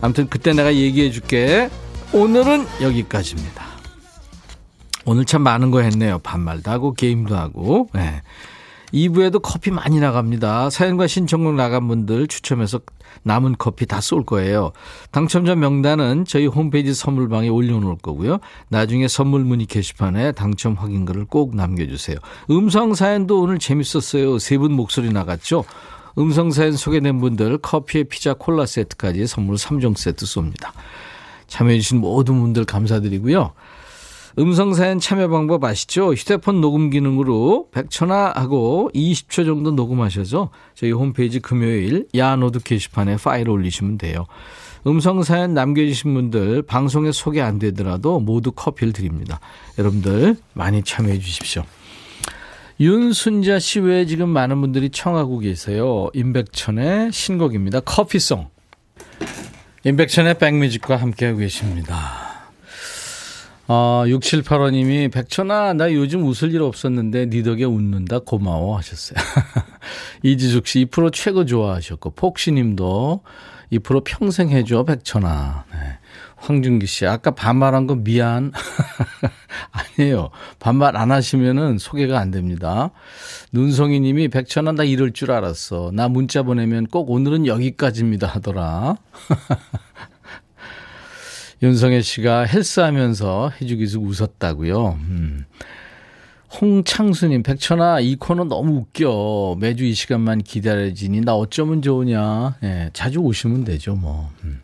[0.00, 1.70] 아무튼 그때 내가 얘기해 줄게.
[2.12, 3.59] 오늘은 여기까지입니다
[5.06, 8.22] 오늘 참 많은 거 했네요 반말도 하고 게임도 하고 네.
[8.92, 10.68] 2부에도 커피 많이 나갑니다.
[10.68, 12.80] 사연과 신청곡 나간 분들 추첨해서
[13.22, 14.72] 남은 커피 다 쏠 거예요.
[15.12, 18.38] 당첨자 명단은 저희 홈페이지 선물방에 올려놓을 거고요.
[18.68, 22.16] 나중에 선물 문의 게시판에 당첨 확인글을 꼭 남겨주세요.
[22.50, 24.40] 음성 사연도 오늘 재밌었어요.
[24.40, 25.64] 세 분 목소리 나갔죠?
[26.18, 30.70] 음성 사연 소개된 분들 커피에 피자 콜라 세트까지 선물 3종 세트 쏩니다.
[31.46, 33.52] 참여해주신 모든 분들 감사드리고요.
[34.38, 36.12] 음성사연 참여 방법 아시죠?
[36.14, 43.98] 휴대폰 녹음 기능으로 100초나 하고 20초 정도 녹음하셔서 저희 홈페이지 금요일 야노드 게시판에 파일 올리시면
[43.98, 44.26] 돼요.
[44.86, 49.40] 음성사연 남겨주신 분들 방송에 소개 안 되더라도 모두 커피를 드립니다.
[49.78, 51.64] 여러분들 많이 참여해 주십시오.
[52.80, 56.08] 윤순자 씨 외에 지금 많은 분들이 청하고 계세요.
[56.14, 57.80] 임백천의 신곡입니다.
[57.80, 58.48] 커피송.
[59.84, 62.19] 임백천의 백뮤직과 함께하고 계십니다.
[63.72, 69.16] 어, 6785님이 백천아 나 요즘 웃을 일 없었는데 니 덕에 웃는다 고마워 하셨어요.
[70.24, 73.22] 이지숙 씨 2% 최고 좋아하셨고 폭시 님도
[73.70, 75.66] 2% 평생 해줘 백천아.
[75.70, 75.78] 네.
[76.34, 78.50] 황준기 씨 아까 반말한 거 미안.
[79.70, 80.30] 아니에요.
[80.58, 82.90] 반말 안 하시면은 소개가 안 됩니다.
[83.52, 85.92] 눈송이 님이 백천아 나 이럴 줄 알았어.
[85.94, 88.96] 나 문자 보내면 꼭 오늘은 여기까지입니다 하더라.
[91.62, 94.98] 윤성애 씨가 헬스하면서 해주기서 웃었다고요.
[95.00, 95.44] 음.
[96.60, 99.56] 홍창수님, 백천아, 이 코너 너무 웃겨.
[99.60, 102.56] 매주 이 시간만 기다려지니 나 어쩌면 좋으냐.
[102.64, 104.30] 예, 자주 오시면 되죠, 뭐.
[104.42, 104.60] 음.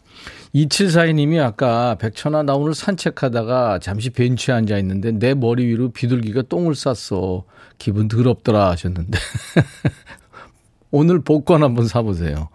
[0.55, 6.75] 2742님이 아까 백천아, 나 오늘 산책하다가 잠시 벤치에 앉아 있는데 내 머리 위로 비둘기가 똥을
[6.75, 7.45] 쌌어.
[7.79, 9.19] 기분 더럽더라 하셨는데.
[10.91, 12.49] 오늘 복권 한번 사보세요.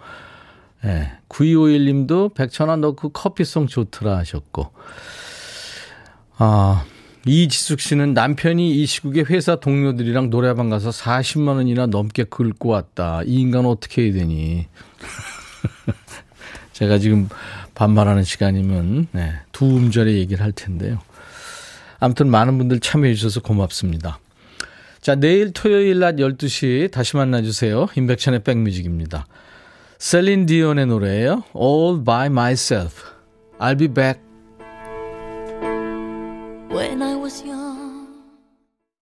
[0.86, 1.12] 예.
[1.30, 4.72] 9251님도 백천아 너그 커피송 좋더라 하셨고.
[6.38, 6.86] 아,
[7.26, 13.22] 이지숙 씨는 남편이 이 시국에 회사 동료들이랑 노래방 가서 40만 원이나 넘게 긁고 왔다.
[13.26, 14.68] 이 인간 어떻게 해야 되니?
[16.74, 17.30] 제가 지금
[17.76, 21.00] 반말하는 시간이면 네, 두 음절의 얘기를 할 텐데요.
[22.00, 24.20] 아무튼 많은 분들 참여해 주셔서 고맙습니다.
[25.00, 27.88] 자, 내일 토요일 낮 12시 다시 만나 주세요.
[27.96, 29.28] 임백천의 백뮤직입니다.
[30.01, 31.45] 셀린 디온의 노래예요.
[31.55, 33.03] All by myself.
[33.59, 34.21] I'll be back.
[36.71, 37.60] When I was young